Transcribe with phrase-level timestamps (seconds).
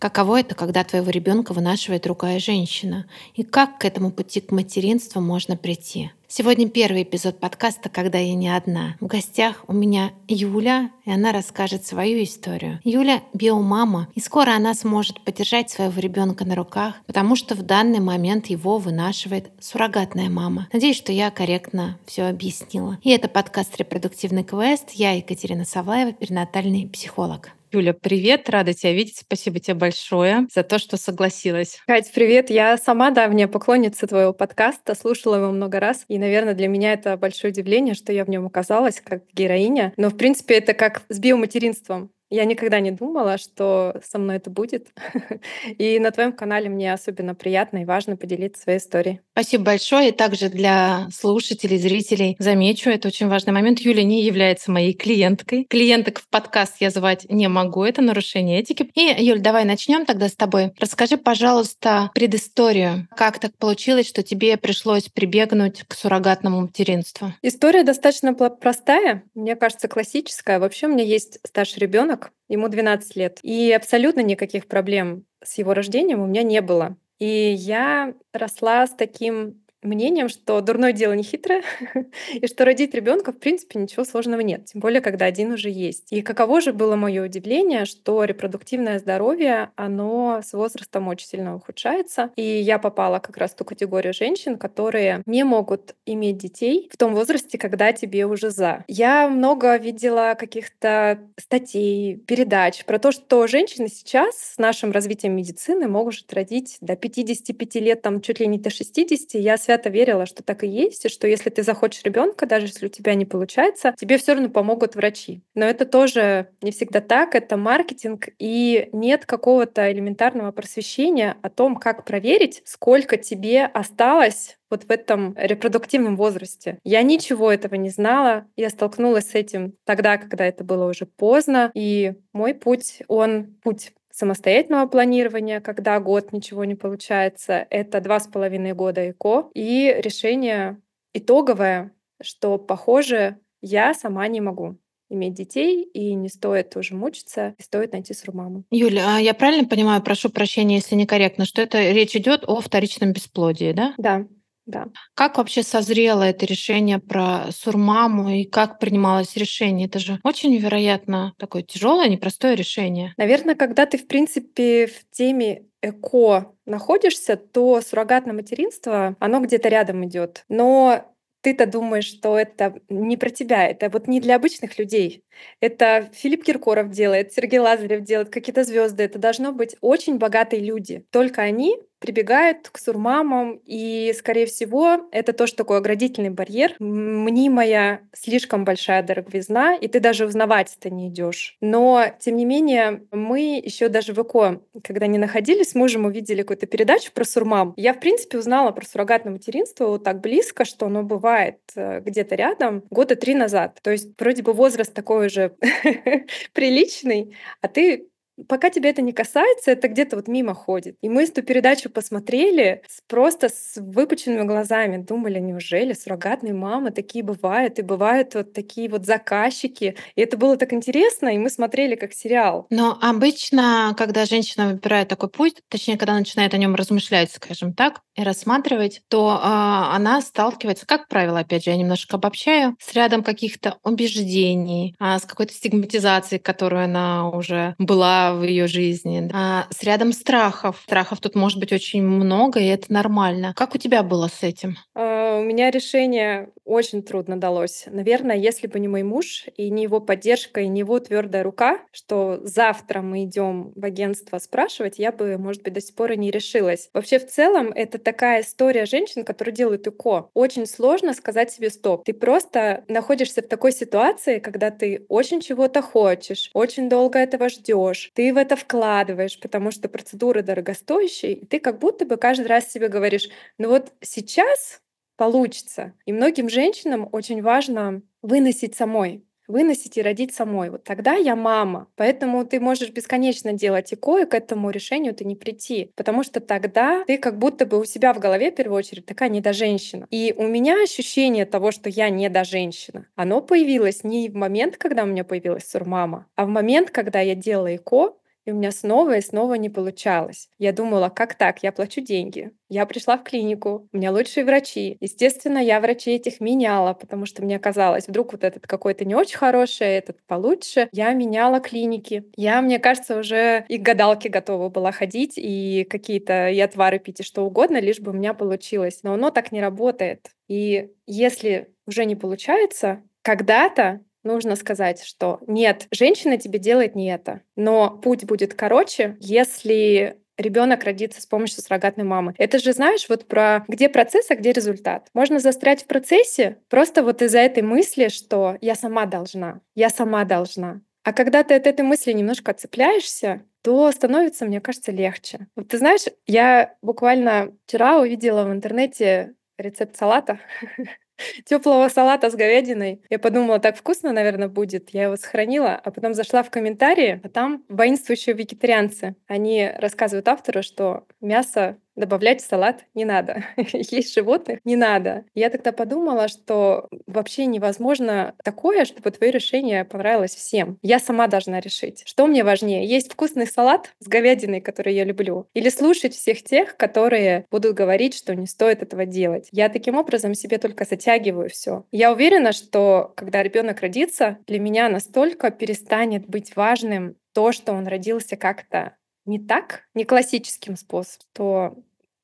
[0.00, 3.04] Каково это, когда твоего ребенка вынашивает другая женщина?
[3.34, 6.10] И как к этому пути к материнству можно прийти?
[6.26, 8.96] Сегодня первый эпизод подкаста «Когда я не одна».
[9.00, 12.80] В гостях у меня Юля, и она расскажет свою историю.
[12.82, 18.00] Юля— биомама, и скоро она сможет поддержать своего ребенка на руках, потому что в данный
[18.00, 20.66] момент его вынашивает суррогатная мама.
[20.72, 22.98] Надеюсь, что я корректно все объяснила.
[23.02, 24.92] И это подкаст «Репродуктивный квест».
[24.92, 27.50] Я Екатерина Савлаева, перинатальный психолог.
[27.72, 29.18] Юля, привет, рада тебя видеть.
[29.18, 31.78] Спасибо тебе большое за то, что согласилась.
[31.86, 32.50] Кать, привет.
[32.50, 36.04] Я сама давняя поклонница твоего подкаста, слушала его много раз.
[36.08, 39.92] И, наверное, для меня это большое удивление, что я в нем оказалась как героиня.
[39.96, 42.10] Но, в принципе, это как с биоматеринством.
[42.30, 44.88] Я никогда не думала, что со мной это будет.
[45.78, 49.20] И на твоем канале мне особенно приятно и важно поделиться своей историей.
[49.32, 50.10] Спасибо большое.
[50.10, 53.80] И также для слушателей, зрителей замечу, это очень важный момент.
[53.80, 55.64] Юля не является моей клиенткой.
[55.64, 58.90] Клиенток в подкаст я звать не могу, это нарушение этики.
[58.94, 60.72] И, Юль, давай начнем тогда с тобой.
[60.78, 63.08] Расскажи, пожалуйста, предысторию.
[63.16, 67.32] Как так получилось, что тебе пришлось прибегнуть к суррогатному материнству?
[67.42, 70.58] История достаточно простая, мне кажется, классическая.
[70.60, 75.58] Вообще у меня есть старший ребенок, ребенок, ему 12 лет, и абсолютно никаких проблем с
[75.58, 76.96] его рождением у меня не было.
[77.18, 81.62] И я росла с таким мнением, что дурное дело не хитрое,
[82.34, 86.12] и что родить ребенка, в принципе, ничего сложного нет, тем более, когда один уже есть.
[86.12, 92.30] И каково же было мое удивление, что репродуктивное здоровье, оно с возрастом очень сильно ухудшается.
[92.36, 96.96] И я попала как раз в ту категорию женщин, которые не могут иметь детей в
[96.96, 98.84] том возрасте, когда тебе уже за.
[98.88, 105.88] Я много видела каких-то статей, передач про то, что женщины сейчас с нашим развитием медицины
[105.88, 109.34] могут родить до 55 лет, там чуть ли не до 60.
[109.34, 112.86] Я свято верила, что так и есть, и что если ты захочешь ребенка, даже если
[112.86, 115.42] у тебя не получается, тебе все равно помогут врачи.
[115.54, 121.76] Но это тоже не всегда так, это маркетинг, и нет какого-то элементарного просвещения о том,
[121.76, 126.78] как проверить, сколько тебе осталось вот в этом репродуктивном возрасте.
[126.84, 128.46] Я ничего этого не знала.
[128.56, 131.70] Я столкнулась с этим тогда, когда это было уже поздно.
[131.74, 138.26] И мой путь, он путь самостоятельного планирования, когда год ничего не получается, это два с
[138.26, 140.80] половиной года ЭКО, и решение
[141.14, 144.76] итоговое, что, похоже, я сама не могу
[145.10, 148.64] иметь детей, и не стоит тоже мучиться, и стоит найти сурмаму.
[148.70, 153.12] Юля, а я правильно понимаю, прошу прощения, если некорректно, что это речь идет о вторичном
[153.12, 153.94] бесплодии, да?
[153.98, 154.26] Да,
[154.70, 154.86] да.
[155.14, 159.86] Как вообще созрело это решение про сурмаму и как принималось решение?
[159.86, 163.12] Это же очень, вероятно, такое тяжелое, непростое решение.
[163.16, 170.04] Наверное, когда ты, в принципе, в теме эко находишься, то суррогатное материнство, оно где-то рядом
[170.06, 170.44] идет.
[170.48, 171.10] Но
[171.42, 175.24] ты-то думаешь, что это не про тебя, это вот не для обычных людей.
[175.60, 179.04] Это Филипп Киркоров делает, Сергей Лазарев делает, какие-то звезды.
[179.04, 181.06] Это должно быть очень богатые люди.
[181.10, 188.64] Только они прибегают к сурмамам, и, скорее всего, это тоже такой оградительный барьер, мнимая слишком
[188.64, 191.56] большая дороговизна, и ты даже узнавать это не идешь.
[191.60, 196.42] Но, тем не менее, мы еще даже в ЭКО, когда не находились с мужем, увидели
[196.42, 197.74] какую-то передачу про сурмам.
[197.76, 202.34] Я, в принципе, узнала про суррогатное материнство вот так близко, что оно бывает э, где-то
[202.34, 203.78] рядом года три назад.
[203.82, 205.54] То есть вроде бы возраст такой уже
[206.52, 208.09] приличный, а ты
[208.48, 210.96] пока тебя это не касается, это где-то вот мимо ходит.
[211.00, 214.98] И мы эту передачу посмотрели просто с выпученными глазами.
[214.98, 217.78] Думали, неужели суррогатные мамы такие бывают?
[217.78, 219.96] И бывают вот такие вот заказчики.
[220.14, 222.66] И это было так интересно, и мы смотрели как сериал.
[222.70, 228.02] Но обычно, когда женщина выбирает такой путь, точнее, когда начинает о нем размышлять, скажем так,
[228.16, 229.46] и рассматривать, то э,
[229.94, 235.22] она сталкивается, как правило, опять же, я немножко обобщаю, с рядом каких-то убеждений, э, с
[235.22, 240.80] какой-то стигматизацией, которую она уже была в ее жизни, а с рядом страхов.
[240.84, 243.54] Страхов тут может быть очень много, и это нормально.
[243.56, 244.76] Как у тебя было с этим?
[244.94, 247.84] А, у меня решение очень трудно далось.
[247.86, 251.80] Наверное, если бы не мой муж и не его поддержка, и не его твердая рука,
[251.90, 256.16] что завтра мы идем в агентство спрашивать, я бы, может быть, до сих пор и
[256.16, 256.88] не решилась.
[256.94, 260.30] Вообще, в целом, это такая история женщин, которые делают ЭКО.
[260.34, 262.04] Очень сложно сказать себе стоп.
[262.04, 268.10] Ты просто находишься в такой ситуации, когда ты очень чего-то хочешь, очень долго этого ждешь,
[268.14, 272.70] ты в это вкладываешь, потому что процедуры дорогостоящие, и ты как будто бы каждый раз
[272.70, 273.28] себе говоришь,
[273.58, 274.80] ну вот сейчас
[275.20, 275.92] получится.
[276.06, 280.70] И многим женщинам очень важно выносить самой выносить и родить самой.
[280.70, 281.88] Вот тогда я мама.
[281.96, 285.90] Поэтому ты можешь бесконечно делать ЭКО, и к этому решению ты не прийти.
[285.96, 289.28] Потому что тогда ты как будто бы у себя в голове, в первую очередь, такая
[289.28, 290.06] недоженщина.
[290.10, 295.06] И у меня ощущение того, что я недоженщина, оно появилось не в момент, когда у
[295.06, 298.14] меня появилась сурмама, а в момент, когда я делала ЭКО,
[298.44, 300.48] и у меня снова и снова не получалось.
[300.58, 301.62] Я думала, как так?
[301.62, 302.50] Я плачу деньги.
[302.68, 304.96] Я пришла в клинику, у меня лучшие врачи.
[305.00, 309.36] Естественно, я врачей этих меняла, потому что мне казалось, вдруг вот этот какой-то не очень
[309.38, 310.88] хороший, а этот получше.
[310.92, 312.24] Я меняла клиники.
[312.36, 317.20] Я, мне кажется, уже и к гадалке готова была ходить, и какие-то и отвары пить,
[317.20, 319.00] и что угодно, лишь бы у меня получилось.
[319.02, 320.30] Но оно так не работает.
[320.48, 327.42] И если уже не получается, когда-то нужно сказать, что нет, женщина тебе делает не это,
[327.56, 332.34] но путь будет короче, если ребенок родится с помощью суррогатной мамы.
[332.38, 335.08] Это же, знаешь, вот про где процесс, а где результат.
[335.14, 340.24] Можно застрять в процессе просто вот из-за этой мысли, что я сама должна, я сама
[340.24, 340.80] должна.
[341.02, 345.48] А когда ты от этой мысли немножко отцепляешься, то становится, мне кажется, легче.
[345.56, 350.40] Вот ты знаешь, я буквально вчера увидела в интернете рецепт салата
[351.44, 353.02] теплого салата с говядиной.
[353.10, 354.90] Я подумала, так вкусно, наверное, будет.
[354.90, 359.16] Я его сохранила, а потом зашла в комментарии, а там воинствующие вегетарианцы.
[359.26, 363.44] Они рассказывают автору, что мясо добавлять в салат не надо.
[363.56, 365.24] Есть животных не надо.
[365.34, 370.78] Я тогда подумала, что вообще невозможно такое, чтобы твое решение понравилось всем.
[370.82, 372.84] Я сама должна решить, что мне важнее.
[372.84, 378.14] Есть вкусный салат с говядиной, который я люблю, или слушать всех тех, которые будут говорить,
[378.14, 379.48] что не стоит этого делать.
[379.52, 381.84] Я таким образом себе только затягиваю все.
[381.92, 387.86] Я уверена, что когда ребенок родится, для меня настолько перестанет быть важным то, что он
[387.86, 388.96] родился как-то
[389.26, 391.76] не так, не классическим способом, то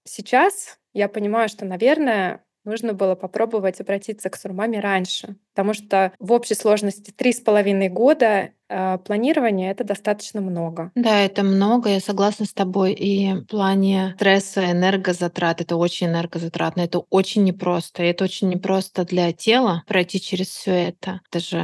[0.07, 6.33] сейчас я понимаю, что, наверное, нужно было попробовать обратиться к сурмаме раньше, потому что в
[6.33, 10.91] общей сложности три с половиной года планирования это достаточно много.
[10.95, 12.93] Да, это много, я согласна с тобой.
[12.93, 18.03] И в плане стресса, энергозатрат, это очень энергозатратно, это очень непросто.
[18.03, 21.21] И это очень непросто для тела пройти через все это.
[21.31, 21.59] Это же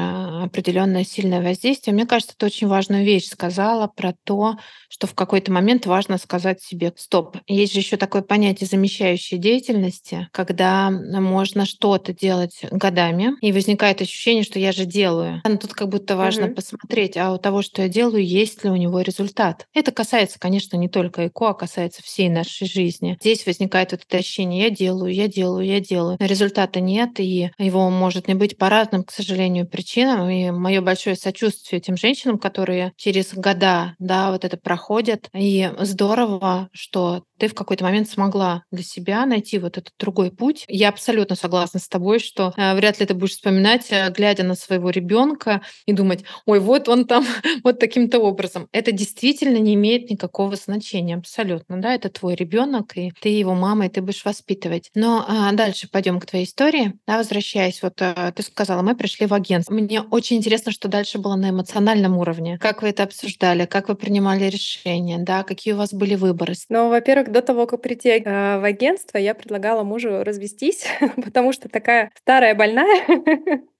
[0.44, 1.94] определенное сильное воздействие.
[1.94, 4.56] Мне кажется, ты очень важную вещь сказала про то,
[4.88, 7.36] что в какой-то момент важно сказать себе «стоп».
[7.46, 14.02] Есть же еще такое понятие замещающей деятельности, когда можно что-то делать годами, и возникает возникает
[14.02, 15.40] ощущение, что я же делаю.
[15.44, 16.54] Но тут как будто важно угу.
[16.54, 19.66] посмотреть, а у того, что я делаю, есть ли у него результат.
[19.74, 23.16] Это касается, конечно, не только ЭКО, а касается всей нашей жизни.
[23.20, 26.16] Здесь возникает вот это ощущение, я делаю, я делаю, я делаю.
[26.20, 30.28] Результата нет, и его может не быть по разным, к сожалению, причинам.
[30.28, 35.28] И мое большое сочувствие тем женщинам, которые через года, да, вот это проходят.
[35.34, 40.64] И здорово, что ты в какой-то момент смогла для себя найти вот этот другой путь.
[40.68, 44.54] Я абсолютно согласна с тобой, что э, вряд ли ты будешь вспоминать, э, глядя на
[44.54, 47.26] своего ребенка и думать, ой, вот он там
[47.64, 48.68] вот таким-то образом.
[48.70, 53.86] Это действительно не имеет никакого значения, абсолютно, да, это твой ребенок, и ты его мама,
[53.86, 54.90] и ты будешь воспитывать.
[54.94, 56.94] Но а, дальше пойдем к твоей истории.
[57.08, 59.74] Да, возвращаясь, вот а, ты сказала, мы пришли в агентство.
[59.74, 62.58] Мне очень интересно, что дальше было на эмоциональном уровне.
[62.58, 66.54] Как вы это обсуждали, как вы принимали решения, да, какие у вас были выборы?
[66.68, 70.86] Ну, во-первых, до того, как прийти э, в агентство, я предлагала мужу развестись,
[71.16, 73.02] потому что такая старая больная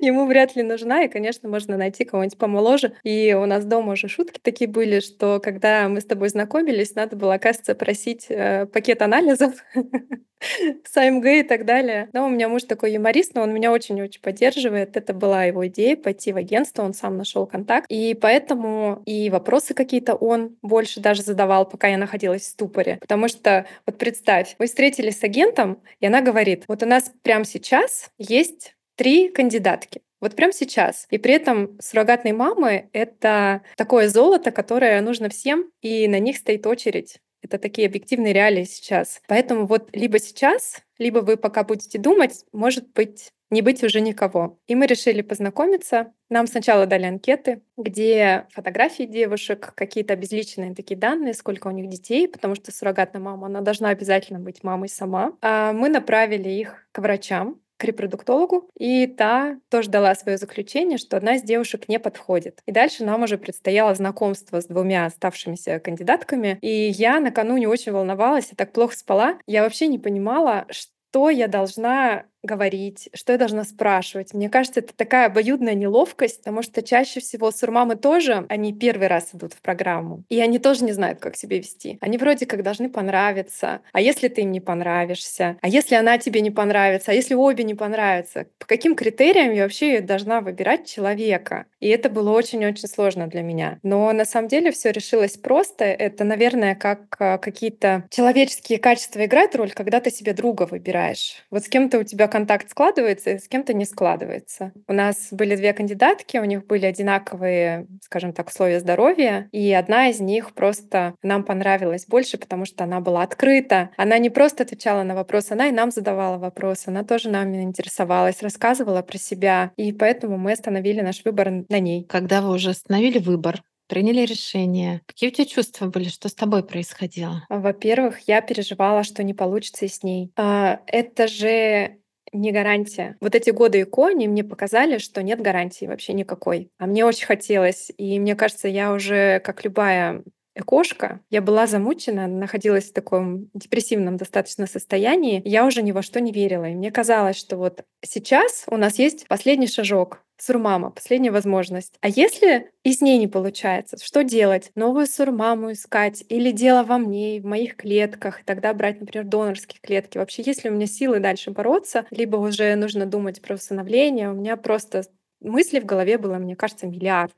[0.00, 2.94] ему вряд ли нужна, и, конечно, можно найти кого-нибудь помоложе.
[3.02, 7.16] И у нас дома уже шутки такие были, что когда мы с тобой знакомились, надо
[7.16, 9.54] было, оказывается, просить э, пакет анализов
[10.84, 12.08] с АМГ и так далее.
[12.12, 14.96] Но у меня муж такой юморист, но он меня очень-очень поддерживает.
[14.96, 17.86] Это была его идея пойти в агентство, он сам нашел контакт.
[17.88, 22.98] И поэтому и вопросы какие-то он больше даже задавал, пока я находилась в ступоре.
[23.00, 27.44] Потому что, вот представь, мы встретились с агентом, и она говорит, вот у нас прямо
[27.44, 30.00] сейчас есть три кандидатки.
[30.20, 31.08] Вот прямо сейчас.
[31.10, 36.64] И при этом суррогатные мамы— это такое золото, которое нужно всем, и на них стоит
[36.68, 37.18] очередь.
[37.42, 39.20] Это такие объективные реалии сейчас.
[39.26, 44.60] Поэтому вот либо сейчас, либо вы пока будете думать, может быть, не быть уже никого.
[44.68, 46.12] И мы решили познакомиться.
[46.30, 52.28] Нам сначала дали анкеты, где фотографии девушек, какие-то обезличенные такие данные, сколько у них детей,
[52.28, 55.32] потому что суррогатная мама, она должна обязательно быть мамой сама.
[55.42, 61.16] А мы направили их к врачам, к репродуктологу, и та тоже дала свое заключение, что
[61.16, 62.60] одна из девушек не подходит.
[62.64, 68.52] И дальше нам уже предстояло знакомство с двумя оставшимися кандидатками, и я накануне очень волновалась
[68.52, 69.38] и так плохо спала.
[69.48, 74.34] Я вообще не понимала, что я должна говорить, что я должна спрашивать.
[74.34, 79.30] Мне кажется, это такая обоюдная неловкость, потому что чаще всего сурмамы тоже, они первый раз
[79.32, 81.98] идут в программу, и они тоже не знают, как себя вести.
[82.00, 83.80] Они вроде как должны понравиться.
[83.92, 85.56] А если ты им не понравишься?
[85.60, 87.12] А если она тебе не понравится?
[87.12, 88.46] А если обе не понравятся?
[88.58, 91.66] По каким критериям я вообще должна выбирать человека?
[91.80, 93.78] И это было очень-очень сложно для меня.
[93.82, 95.84] Но на самом деле все решилось просто.
[95.84, 101.44] Это, наверное, как а, какие-то человеческие качества играют роль, когда ты себе друга выбираешь.
[101.50, 104.72] Вот с кем-то у тебя контакт складывается, с кем-то не складывается.
[104.88, 110.08] У нас были две кандидатки, у них были одинаковые, скажем так, условия здоровья, и одна
[110.08, 113.90] из них просто нам понравилась больше, потому что она была открыта.
[113.98, 118.40] Она не просто отвечала на вопросы, она и нам задавала вопросы, она тоже нами интересовалась,
[118.42, 122.06] рассказывала про себя, и поэтому мы остановили наш выбор на ней.
[122.08, 125.02] Когда вы уже остановили выбор, приняли решение.
[125.04, 126.08] Какие у тебя чувства были?
[126.08, 127.44] Что с тобой происходило?
[127.50, 130.32] Во-первых, я переживала, что не получится и с ней.
[130.34, 131.98] А, это же
[132.32, 133.16] не гарантия.
[133.20, 136.70] Вот эти годы ИКО, они мне показали, что нет гарантии вообще никакой.
[136.78, 137.90] А мне очень хотелось.
[137.96, 140.22] И мне кажется, я уже, как любая
[140.66, 141.20] кошка.
[141.30, 145.40] Я была замучена, находилась в таком депрессивном достаточно состоянии.
[145.44, 146.68] Я уже ни во что не верила.
[146.68, 150.22] И мне казалось, что вот сейчас у нас есть последний шажок.
[150.44, 151.94] Сурмама, последняя возможность.
[152.00, 154.72] А если и с ней не получается, что делать?
[154.74, 156.24] Новую сурмаму искать?
[156.28, 158.40] Или дело во мне, в моих клетках?
[158.40, 160.18] И тогда брать, например, донорские клетки.
[160.18, 162.06] Вообще, есть ли у меня силы дальше бороться?
[162.10, 164.30] Либо уже нужно думать про усыновление?
[164.30, 165.04] У меня просто
[165.40, 167.36] мыслей в голове было, мне кажется, миллиард.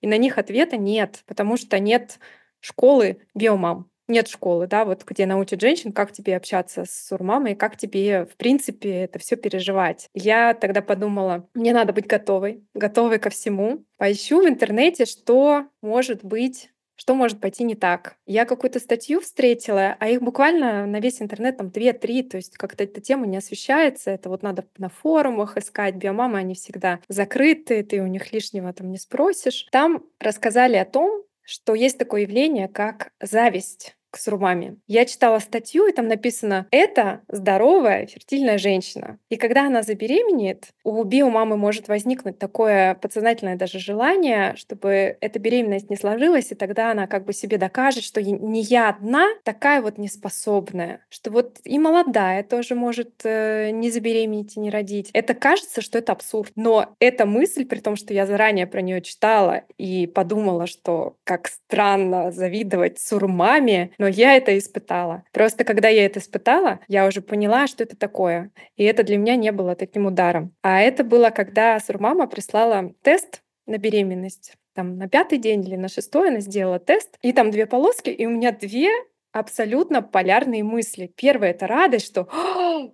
[0.00, 2.18] И на них ответа нет, потому что нет
[2.60, 3.90] школы биомам.
[4.08, 8.36] Нет школы, да, вот где научат женщин, как тебе общаться с сурмамой, как тебе, в
[8.36, 10.08] принципе, это все переживать.
[10.14, 13.84] Я тогда подумала, мне надо быть готовой, готовой ко всему.
[13.96, 18.16] Поищу в интернете, что может быть что может пойти не так.
[18.26, 22.84] Я какую-то статью встретила, а их буквально на весь интернет там 2-3, то есть как-то
[22.84, 28.00] эта тема не освещается, это вот надо на форумах искать, биомамы, они всегда закрыты, ты
[28.00, 29.68] у них лишнего там не спросишь.
[29.70, 34.76] Там рассказали о том, что есть такое явление, как зависть к сурмаме.
[34.86, 39.18] Я читала статью, и там написано «это здоровая фертильная женщина».
[39.28, 45.90] И когда она забеременеет, у биомамы может возникнуть такое подсознательное даже желание, чтобы эта беременность
[45.90, 49.98] не сложилась, и тогда она как бы себе докажет, что не я одна такая вот
[49.98, 55.10] неспособная, что вот и молодая тоже может э, не забеременеть и не родить.
[55.12, 56.52] Это кажется, что это абсурд.
[56.56, 61.48] Но эта мысль, при том, что я заранее про нее читала и подумала, что как
[61.48, 65.24] странно завидовать сурмаме, но я это испытала.
[65.32, 68.50] Просто когда я это испытала, я уже поняла, что это такое.
[68.76, 70.54] И это для меня не было таким ударом.
[70.62, 74.54] А это было, когда сурмама прислала тест на беременность.
[74.74, 78.26] Там на пятый день или на шестой она сделала тест, и там две полоски, и
[78.26, 78.90] у меня две
[79.32, 81.12] абсолютно полярные мысли.
[81.14, 82.28] Первое— это радость, что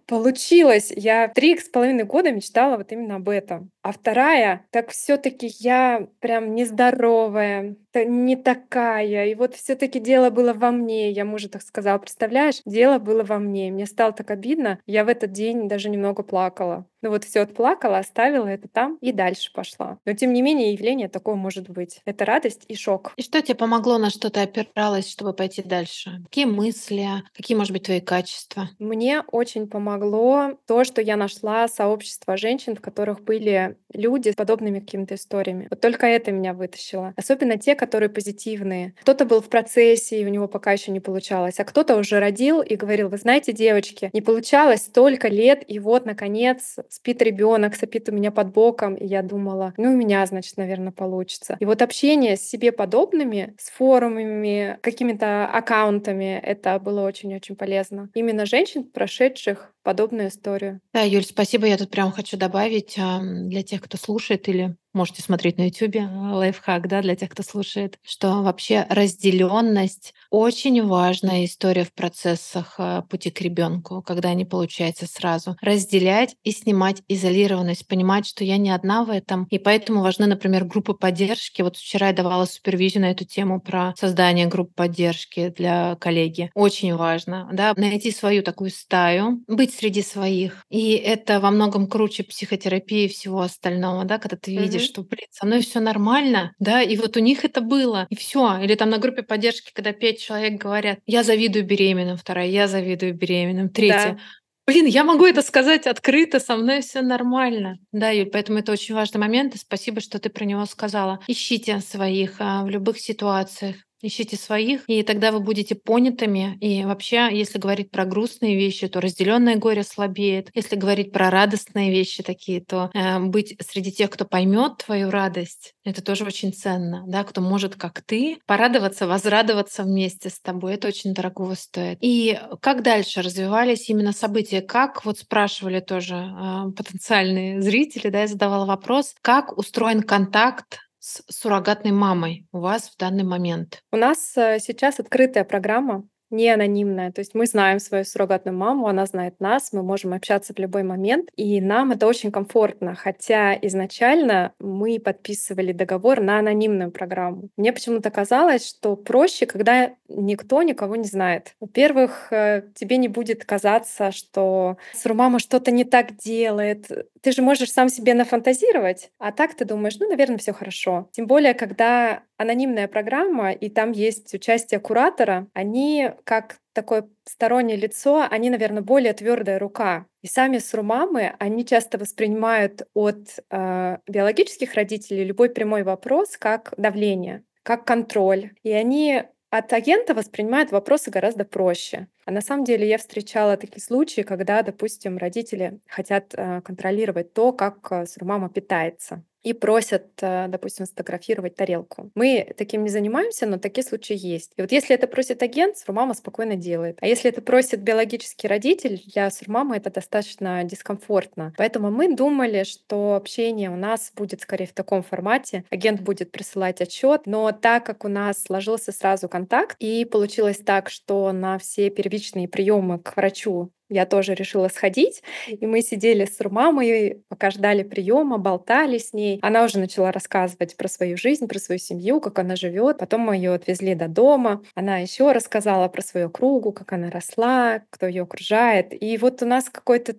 [0.07, 0.93] получилось.
[0.95, 3.71] Я три с половиной года мечтала вот именно об этом.
[3.83, 9.27] А вторая, так все таки я прям нездоровая, не такая.
[9.27, 11.11] И вот все таки дело было во мне.
[11.11, 13.73] Я мужу так сказала, представляешь, дело было во мне.
[13.73, 14.79] Мне стало так обидно.
[14.87, 16.87] Я в этот день даже немного плакала.
[17.03, 19.99] Ну вот все отплакала, оставила это там и дальше пошла.
[20.05, 22.01] Но тем не менее явление такое может быть.
[22.05, 23.13] Это радость и шок.
[23.17, 26.21] И что тебе помогло, на что ты опиралась, чтобы пойти дальше?
[26.25, 28.71] Какие мысли, какие, может быть, твои качества?
[28.79, 34.81] Мне очень помогло то, что я нашла сообщество женщин, в которых были люди с подобными
[34.81, 35.67] какими-то историями.
[35.71, 37.13] Вот только это меня вытащило.
[37.17, 38.95] Особенно те, которые позитивные.
[39.01, 42.61] Кто-то был в процессе, и у него пока еще не получалось, а кто-то уже родил
[42.63, 48.09] и говорил, вы знаете, девочки, не получалось столько лет, и вот, наконец, спит ребенок, сопит
[48.09, 51.57] у меня под боком, и я думала, ну, у меня, значит, наверное, получится.
[51.61, 58.11] И вот общение с себе подобными, с форумами, какими-то аккаунтами, это было очень-очень полезно.
[58.15, 60.81] Именно женщин, прошедших подобную историю.
[60.95, 61.67] Да, Юль, спасибо.
[61.67, 66.89] Я тут прям хочу добавить для тех, кто слушает или можете смотреть на YouTube лайфхак,
[66.89, 73.31] да, для тех, кто слушает, что вообще разделенность очень важная история в процессах э, пути
[73.31, 75.57] к ребенку, когда не получается сразу.
[75.61, 79.47] Разделять и снимать изолированность, понимать, что я не одна в этом.
[79.51, 81.63] И поэтому важны, например, группы поддержки.
[81.63, 86.51] Вот вчера я давала супервизию на эту тему про создание групп поддержки для коллеги.
[86.55, 90.65] Очень важно, да, найти свою такую стаю, быть среди своих.
[90.71, 95.27] И это во многом круче психотерапии и всего остального, да, когда ты видишь, что, блин,
[95.31, 98.59] со мной все нормально, да, и вот у них это было, и все.
[98.63, 103.15] Или там на группе поддержки, когда пять человек говорят, я завидую беременным, вторая, я завидую
[103.15, 104.13] беременным, третья.
[104.13, 104.19] Да.
[104.65, 107.79] Блин, я могу это сказать открыто, со мной все нормально.
[107.91, 111.19] Да, Юль, поэтому это очень важный момент, и спасибо, что ты про него сказала.
[111.27, 113.77] Ищите своих а, в любых ситуациях.
[114.03, 116.59] Ищите своих, и тогда вы будете понятыми.
[116.61, 120.51] И вообще, если говорить про грустные вещи, то разделенное горе слабеет.
[120.55, 125.75] Если говорить про радостные вещи такие, то э, быть среди тех, кто поймет твою радость,
[125.85, 130.75] это тоже очень ценно, да, кто может, как ты, порадоваться, возрадоваться вместе с тобой.
[130.75, 131.99] Это очень дорого стоит.
[132.01, 134.63] И как дальше развивались именно события?
[134.63, 141.21] Как, вот спрашивали тоже э, потенциальные зрители, да, я задавала вопрос, как устроен контакт с
[141.29, 143.83] суррогатной мамой у вас в данный момент?
[143.91, 147.13] У нас э, сейчас открытая программа не анонимная.
[147.13, 150.83] То есть мы знаем свою суррогатную маму, она знает нас, мы можем общаться в любой
[150.83, 152.95] момент, и нам это очень комфортно.
[152.95, 157.49] Хотя изначально мы подписывали договор на анонимную программу.
[157.57, 161.55] Мне почему-то казалось, что проще, когда никто никого не знает.
[161.61, 166.91] Во-первых, э, тебе не будет казаться, что сурмама что-то не так делает.
[167.21, 171.09] Ты же можешь сам себе нафантазировать, а так ты думаешь, ну, наверное, все хорошо.
[171.13, 178.27] Тем более, когда анонимная программа, и там есть участие куратора, они как такое стороннее лицо,
[178.31, 180.07] они, наверное, более твердая рука.
[180.23, 187.45] И сами сурмамы, они часто воспринимают от э, биологических родителей любой прямой вопрос как давление,
[187.63, 188.53] как контроль.
[188.63, 192.09] И они от агента воспринимают вопросы гораздо проще.
[192.25, 197.53] А на самом деле я встречала такие случаи, когда, допустим, родители хотят э, контролировать то,
[197.53, 202.11] как э, сурмама питается и просят, э, допустим, сфотографировать тарелку.
[202.15, 204.53] Мы таким не занимаемся, но такие случаи есть.
[204.57, 206.99] И вот если это просит агент, сурмама спокойно делает.
[207.01, 211.53] А если это просит биологический родитель, для сурмамы это достаточно дискомфортно.
[211.57, 215.65] Поэтому мы думали, что общение у нас будет скорее в таком формате.
[215.71, 220.89] Агент будет присылать отчет, но так как у нас сложился сразу контакт, и получилось так,
[220.89, 225.23] что на все первичные приемы к врачу я тоже решила сходить.
[225.49, 229.39] И мы сидели с мамой, пока ждали приема, болтали с ней.
[229.43, 232.99] Она уже начала рассказывать про свою жизнь, про свою семью, как она живет.
[232.99, 234.63] Потом мы ее отвезли до дома.
[234.75, 238.93] Она еще рассказала про свою кругу, как она росла, кто ее окружает.
[238.93, 240.15] И вот у нас какое-то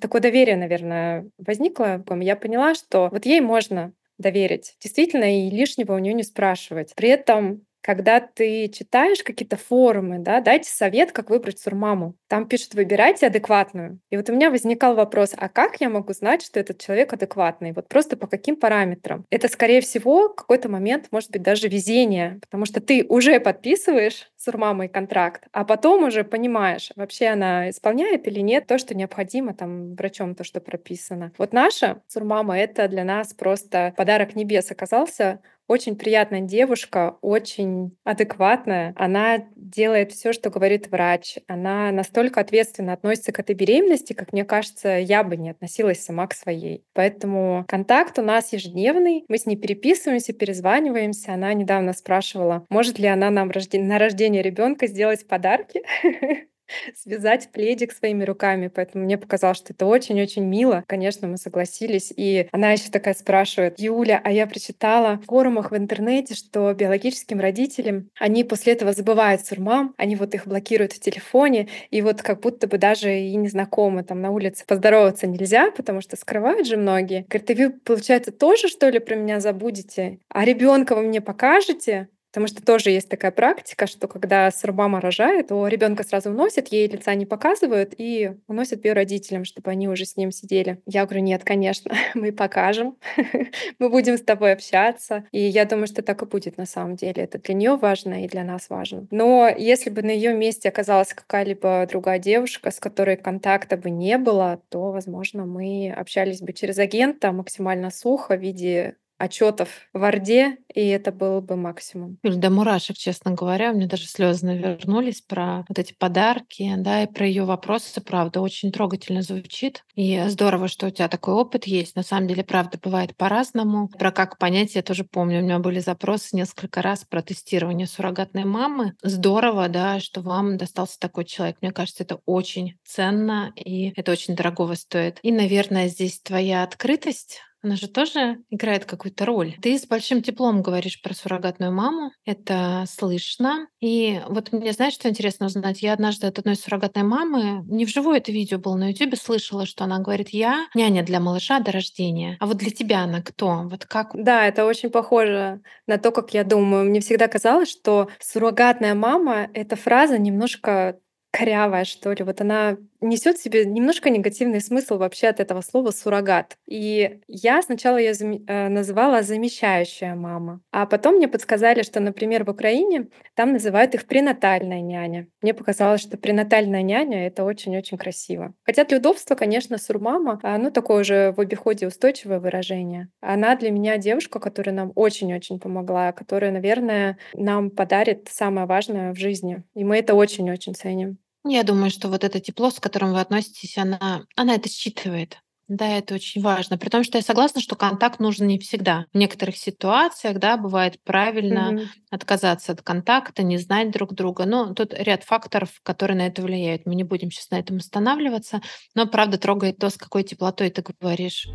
[0.00, 2.04] такое доверие, наверное, возникло.
[2.20, 4.76] Я поняла, что вот ей можно доверить.
[4.80, 6.94] Действительно, и лишнего у нее не спрашивать.
[6.94, 12.14] При этом когда ты читаешь какие-то форумы, да, дайте совет, как выбрать сурмаму.
[12.28, 14.00] Там пишут, выбирайте адекватную.
[14.08, 17.72] И вот у меня возникал вопрос, а как я могу знать, что этот человек адекватный?
[17.72, 19.26] Вот просто по каким параметрам?
[19.28, 24.88] Это, скорее всего, какой-то момент, может быть, даже везение, потому что ты уже подписываешь сурмамой
[24.88, 30.34] контракт, а потом уже понимаешь, вообще она исполняет или нет то, что необходимо там врачом,
[30.34, 31.32] то, что прописано.
[31.36, 38.92] Вот наша сурмама— это для нас просто подарок небес оказался, очень приятная девушка, очень адекватная.
[38.96, 41.38] Она делает все, что говорит врач.
[41.48, 46.26] Она настолько ответственно относится к этой беременности, как мне кажется, я бы не относилась сама
[46.26, 46.84] к своей.
[46.92, 49.24] Поэтому контакт у нас ежедневный.
[49.28, 51.32] Мы с ней переписываемся, перезваниваемся.
[51.32, 55.82] Она недавно спрашивала, может ли она нам на рождение ребенка сделать подарки.
[56.96, 58.68] связать пледик своими руками.
[58.68, 60.84] Поэтому мне показалось, что это очень-очень мило.
[60.86, 62.12] Конечно, мы согласились.
[62.16, 67.40] И она еще такая спрашивает, Юля, а я прочитала в форумах в интернете, что биологическим
[67.40, 72.40] родителям они после этого забывают сурмам, они вот их блокируют в телефоне, и вот как
[72.40, 77.26] будто бы даже и незнакомы там на улице поздороваться нельзя, потому что скрывают же многие.
[77.28, 80.18] Говорит, и вы, получается, тоже, что ли, про меня забудете?
[80.28, 82.08] А ребенка вы мне покажете?
[82.34, 86.88] Потому что тоже есть такая практика, что когда сурбама рожает, то ребенка сразу уносят, ей
[86.88, 90.82] лица не показывают и уносят биородителям, чтобы они уже с ним сидели.
[90.84, 92.96] Я говорю, нет, конечно, мы покажем,
[93.78, 95.26] мы будем с тобой общаться.
[95.30, 97.22] И я думаю, что так и будет на самом деле.
[97.22, 99.06] Это для нее важно и для нас важно.
[99.12, 104.18] Но если бы на ее месте оказалась какая-либо другая девушка, с которой контакта бы не
[104.18, 110.58] было, то, возможно, мы общались бы через агента максимально сухо в виде отчетов в Орде,
[110.72, 112.18] и это был бы максимум.
[112.22, 117.06] Юль, до мурашек, честно говоря, меня даже слезы навернулись про вот эти подарки, да, и
[117.06, 119.84] про ее вопросы, правда, очень трогательно звучит.
[119.94, 121.96] И здорово, что у тебя такой опыт есть.
[121.96, 123.88] На самом деле, правда, бывает по-разному.
[123.88, 128.44] Про как понять, я тоже помню, у меня были запросы несколько раз про тестирование суррогатной
[128.44, 128.94] мамы.
[129.02, 131.56] Здорово, да, что вам достался такой человек.
[131.60, 135.18] Мне кажется, это очень ценно, и это очень дорогого стоит.
[135.22, 139.56] И, наверное, здесь твоя открытость она же тоже играет какую-то роль.
[139.60, 142.12] Ты с большим теплом говоришь про суррогатную маму.
[142.24, 143.68] Это слышно.
[143.80, 145.82] И вот мне, знаешь, что интересно узнать?
[145.82, 149.84] Я однажды от одной суррогатной мамы, не вживую это видео было на YouTube, слышала, что
[149.84, 152.36] она говорит, я няня для малыша до рождения.
[152.40, 153.62] А вот для тебя она кто?
[153.64, 154.10] Вот как?
[154.14, 156.84] Да, это очень похоже на то, как я думаю.
[156.84, 160.98] Мне всегда казалось, что суррогатная мама— это фраза немножко
[161.34, 162.22] корявая, что ли.
[162.22, 166.56] Вот она несет в себе немножко негативный смысл вообще от этого слова суррогат.
[166.66, 168.44] И я сначала ее зам...
[168.46, 170.60] Э, называла замещающая мама.
[170.72, 175.28] А потом мне подсказали, что, например, в Украине там называют их пренатальная няня.
[175.42, 178.54] Мне показалось, что пренатальная няня— это очень-очень красиво.
[178.64, 183.08] Хотя для удобства, конечно, сурмама, ну, такое уже в обиходе устойчивое выражение.
[183.20, 189.18] Она для меня девушка, которая нам очень-очень помогла, которая, наверное, нам подарит самое важное в
[189.18, 189.62] жизни.
[189.74, 191.18] И мы это очень-очень ценим.
[191.46, 195.38] Я думаю, что вот это тепло, с которым вы относитесь, она, она это считывает.
[195.68, 196.76] Да, это очень важно.
[196.78, 199.06] При том, что я согласна, что контакт нужен не всегда.
[199.12, 201.82] В некоторых ситуациях, да, бывает правильно Мгм.
[202.10, 204.44] отказаться от контакта, не знать друг друга.
[204.46, 206.86] Но тут ряд факторов, которые на это влияют.
[206.86, 208.60] Мы не будем сейчас на этом останавливаться.
[208.94, 211.46] Но правда трогает то, с какой теплотой ты говоришь.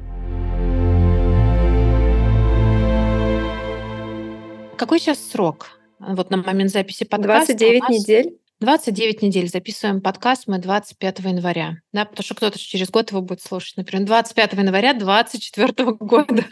[4.78, 5.80] Какой сейчас срок?
[5.99, 8.39] Вот на момент записи подкаста у 29 нас недель.
[8.60, 9.48] 29 недель.
[9.48, 11.78] Записываем подкаст мы 25 января.
[11.93, 13.78] Да, потому что кто-то через год его будет слушать.
[13.78, 16.43] Например, 25 января 24 года.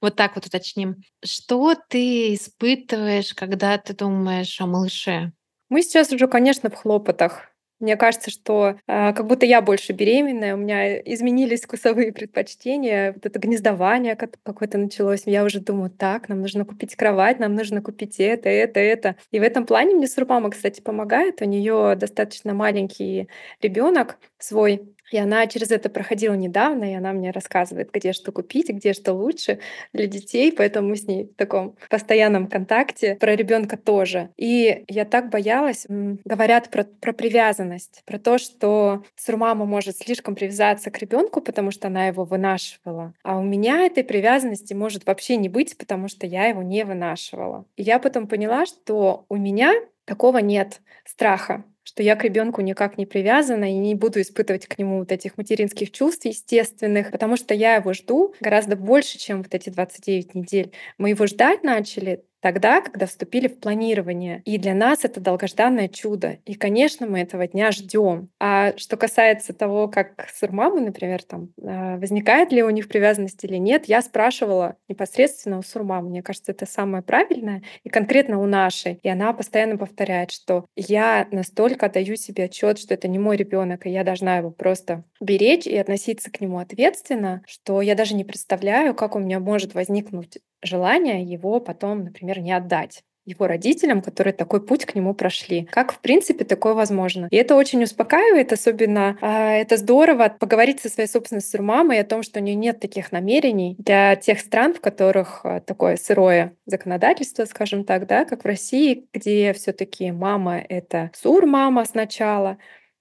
[0.00, 1.02] Вот так вот уточним.
[1.24, 5.32] Что ты испытываешь, когда ты думаешь о малыше?
[5.68, 7.47] Мы сейчас уже, конечно, в хлопотах.
[7.80, 13.24] Мне кажется, что а, как будто я больше беременная, у меня изменились вкусовые предпочтения, вот
[13.24, 15.22] это гнездование как- какое-то началось.
[15.26, 19.14] Я уже думаю, так, нам нужно купить кровать, нам нужно купить это, это, это.
[19.30, 21.40] И в этом плане мне Сурмама, кстати, помогает.
[21.40, 23.28] У нее достаточно маленький
[23.62, 28.68] ребенок свой, и она через это проходила недавно, и она мне рассказывает, где что купить,
[28.68, 29.60] где что лучше
[29.92, 33.16] для детей, поэтому мы с ней в таком постоянном контакте.
[33.16, 34.30] Про ребенка тоже.
[34.36, 35.86] И я так боялась.
[35.88, 41.88] Говорят про, про привязанность, про то, что сурмама может слишком привязаться к ребенку, потому что
[41.88, 43.14] она его вынашивала.
[43.22, 47.64] А у меня этой привязанности может вообще не быть, потому что я его не вынашивала.
[47.76, 49.72] И я потом поняла, что у меня
[50.04, 54.76] такого нет страха что я к ребенку никак не привязана и не буду испытывать к
[54.76, 59.54] нему вот этих материнских чувств естественных, потому что я его жду гораздо больше, чем вот
[59.54, 60.72] эти 29 недель.
[60.98, 64.42] Мы его ждать начали тогда, когда вступили в планирование.
[64.44, 66.38] И для нас это долгожданное чудо.
[66.44, 68.30] И, конечно, мы этого дня ждем.
[68.38, 73.56] А что касается того, как Сурмамы, например, там, а, возникает ли у них привязанность или
[73.56, 76.10] нет, я спрашивала непосредственно у Сурмамы.
[76.10, 77.62] Мне кажется, это самое правильное.
[77.82, 79.00] И конкретно у нашей.
[79.02, 83.86] И она постоянно повторяет, что я настолько даю себе отчет, что это не мой ребенок,
[83.86, 88.24] и я должна его просто беречь и относиться к нему ответственно, что я даже не
[88.24, 94.32] представляю, как у меня может возникнуть желание его потом, например, не отдать его родителям, которые
[94.32, 95.68] такой путь к нему прошли.
[95.70, 97.28] Как, в принципе, такое возможно.
[97.30, 102.22] И это очень успокаивает, особенно а, это здорово поговорить со своей собственной сурмамой о том,
[102.22, 107.44] что у нее нет таких намерений для тех стран, в которых а, такое сырое законодательство,
[107.44, 112.56] скажем так, да, как в России, где все таки мама— это сур-мама сначала,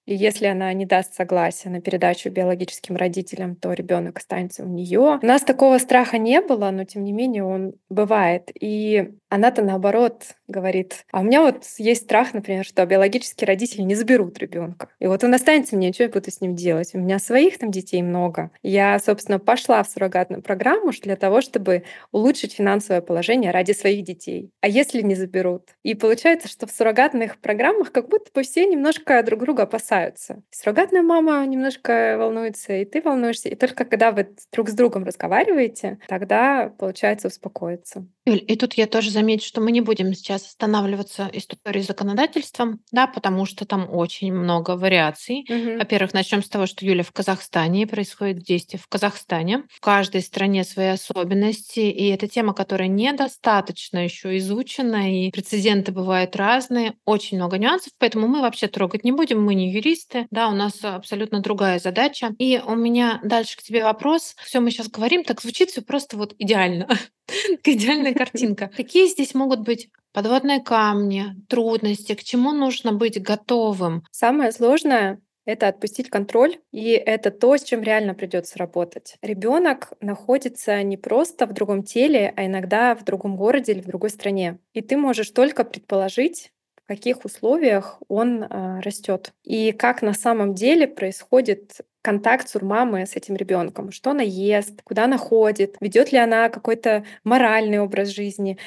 [0.07, 5.19] и если она не даст согласия на передачу биологическим родителям, то ребенок останется у нее.
[5.21, 8.49] У нас такого страха не было, но тем не менее он бывает.
[8.57, 13.95] И она-то наоборот говорит, а у меня вот есть страх, например, что биологические родители не
[13.95, 14.89] заберут ребенка.
[14.99, 16.91] И вот он останется мне, что я буду с ним делать?
[16.93, 18.51] У меня своих там детей много.
[18.63, 24.51] Я, собственно, пошла в суррогатную программу для того, чтобы улучшить финансовое положение ради своих детей.
[24.61, 25.69] А если не заберут?
[25.83, 30.41] И получается, что в суррогатных программах как будто бы все немножко друг друга опасаются.
[30.49, 33.49] Суррогатная мама немножко волнуется, и ты волнуешься.
[33.49, 38.07] И только когда вы друг с другом разговариваете, тогда получается успокоиться.
[38.25, 42.81] Юль, и тут я тоже замечу, что мы не будем сейчас останавливаться историей с законодательством,
[42.91, 45.43] да, потому что там очень много вариаций.
[45.49, 45.79] Мгм.
[45.79, 49.63] Во-первых, начнем с того, что Юля в Казахстане, происходит действие в Казахстане.
[49.71, 56.35] В каждой стране свои особенности, и это тема, которая недостаточно еще изучена, и прецеденты бывают
[56.35, 60.53] разные, очень много нюансов, поэтому мы вообще трогать не будем, мы не юристы, да, у
[60.53, 62.35] нас абсолютно другая задача.
[62.37, 64.35] И у меня дальше к тебе вопрос.
[64.43, 66.87] Все мы сейчас говорим, так звучит все просто вот идеально.
[67.63, 68.69] Идеальная картинка.
[68.77, 74.03] Какие здесь могут быть подводные камни, трудности, к чему нужно быть готовым?
[74.11, 79.15] Самое сложное это отпустить контроль, и это то, с чем реально придется работать.
[79.21, 84.09] Ребенок находится не просто в другом теле, а иногда в другом городе или в другой
[84.09, 84.59] стране.
[84.73, 86.51] И ты можешь только предположить,
[86.83, 93.15] в каких условиях он э, растет и как на самом деле происходит контакт сурмамы с
[93.15, 98.57] этим ребенком, что она ест, куда она ходит, ведет ли она какой-то моральный образ жизни,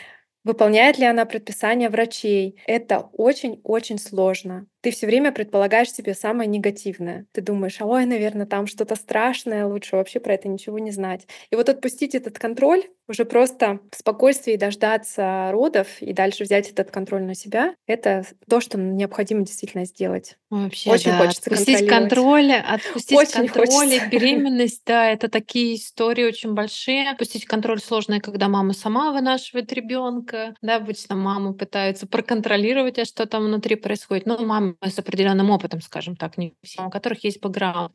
[0.44, 2.60] выполняет ли она предписания врачей.
[2.66, 7.26] Это очень-очень сложно ты все время предполагаешь себе самое негативное.
[7.32, 11.26] Ты думаешь, ой, наверное, там что-то страшное, лучше вообще про это ничего не знать.
[11.50, 16.90] И вот отпустить этот контроль, уже просто в спокойствии дождаться родов и дальше взять этот
[16.90, 20.36] контроль на себя, это то, что необходимо действительно сделать.
[20.48, 24.06] Вообще, Очень да, хочется отпустить контроль, отпустить Очень контроль, хочется.
[24.10, 27.10] беременность, да, это такие истории очень большие.
[27.10, 33.26] Отпустить контроль сложно, когда мама сама вынашивает ребенка, да, обычно мамы пытаются проконтролировать, а что
[33.26, 34.26] там внутри происходит.
[34.26, 37.92] Ну, мама с определенным опытом, скажем так, не все, у которых есть бэкграунд.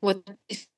[0.00, 0.24] Вот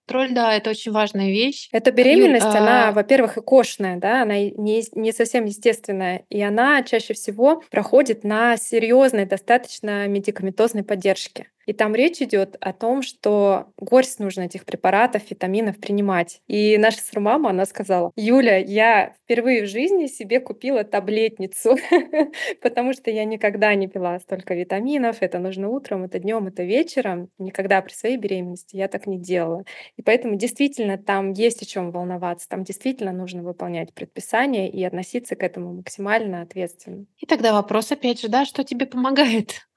[0.09, 1.69] Контроль, да, это очень важная вещь.
[1.71, 2.93] Эта беременность, Юль, она, а...
[2.93, 8.57] во-первых, и кошная, да, она не, не совсем естественная, и она чаще всего проходит на
[8.57, 11.51] серьезной, достаточно медикаментозной поддержке.
[11.69, 16.41] И там речь идет о том, что горсть нужно этих препаратов, витаминов принимать.
[16.47, 21.77] И наша сурмама, она сказала, Юля, я впервые в жизни себе купила таблетницу,
[22.63, 25.19] потому что я никогда не пила столько витаминов.
[25.21, 27.29] Это нужно утром, это днем, это вечером.
[27.37, 29.65] Никогда при своей беременности я так не делала.
[29.99, 32.49] И поэтому действительно там есть о чем волноваться.
[32.49, 37.05] Там действительно нужно выполнять предписания и относиться к этому максимально ответственно.
[37.19, 39.69] И тогда вопрос опять же, да, что тебе помогает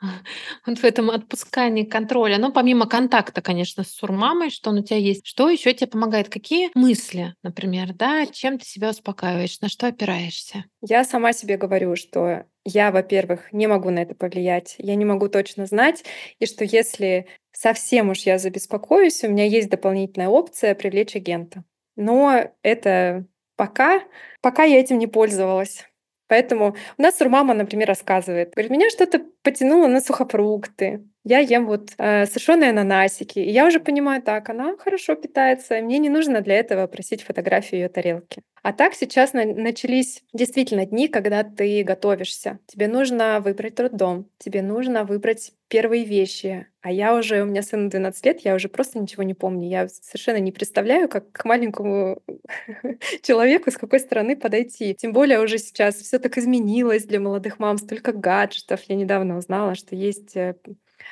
[0.65, 4.83] вот в этом отпускании состоянии контроля, ну, помимо контакта, конечно, с сурмамой, что он у
[4.83, 6.29] тебя есть, что еще тебе помогает?
[6.29, 10.65] Какие мысли, например, да, чем ты себя успокаиваешь, на что опираешься?
[10.81, 15.27] Я сама себе говорю, что я, во-первых, не могу на это повлиять, я не могу
[15.29, 16.03] точно знать,
[16.39, 21.63] и что если совсем уж я забеспокоюсь, у меня есть дополнительная опция привлечь агента.
[21.95, 23.25] Но это
[23.57, 24.01] пока,
[24.41, 25.85] пока я этим не пользовалась.
[26.31, 31.91] Поэтому у нас Сурмама, например, рассказывает, говорит, меня что-то потянуло на сухофрукты, я ем вот
[31.97, 36.56] э, сушеные ананасики, и я уже понимаю, так, она хорошо питается, мне не нужно для
[36.56, 38.41] этого просить фотографию ее тарелки.
[38.63, 42.60] А так сейчас на- начались действительно дни, когда ты готовишься.
[42.67, 46.67] Тебе нужно выбрать роддом, тебе нужно выбрать первые вещи.
[46.82, 49.67] А я уже, у меня сыну 12 лет, я уже просто ничего не помню.
[49.67, 52.21] Я совершенно не представляю, как к маленькому
[53.23, 54.93] человеку с какой стороны подойти.
[54.95, 58.82] Тем более уже сейчас все так изменилось для молодых мам, столько гаджетов.
[58.88, 60.55] Я недавно узнала, что есть э,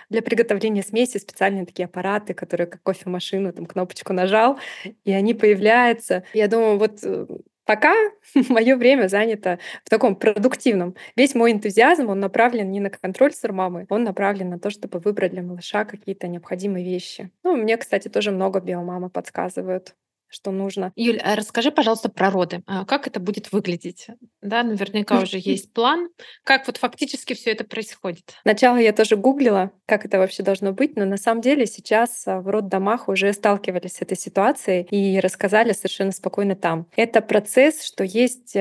[0.09, 4.59] для приготовления смеси специальные такие аппараты, которые как кофемашину, там кнопочку нажал,
[5.03, 6.23] и они появляются.
[6.33, 7.25] Я думаю, вот э,
[7.65, 7.93] пока
[8.49, 10.95] мое время занято в таком продуктивном.
[11.15, 15.31] Весь мой энтузиазм, он направлен не на контроль сурмамы, он направлен на то, чтобы выбрать
[15.33, 17.29] для малыша какие-то необходимые вещи.
[17.43, 19.95] Ну, мне, кстати, тоже много биомамы подсказывают
[20.29, 20.93] что нужно.
[20.95, 22.63] Юль, а расскажи, пожалуйста, про роды.
[22.67, 24.07] А как это будет выглядеть?
[24.41, 26.09] Да, наверняка уже есть план.
[26.43, 28.33] Как вот фактически все это происходит?
[28.43, 32.39] Сначала я тоже гуглила, как это вообще должно быть, но на самом деле сейчас а,
[32.39, 36.87] в роддомах уже сталкивались с этой ситуацией и рассказали совершенно спокойно там.
[36.95, 38.55] Это процесс, что есть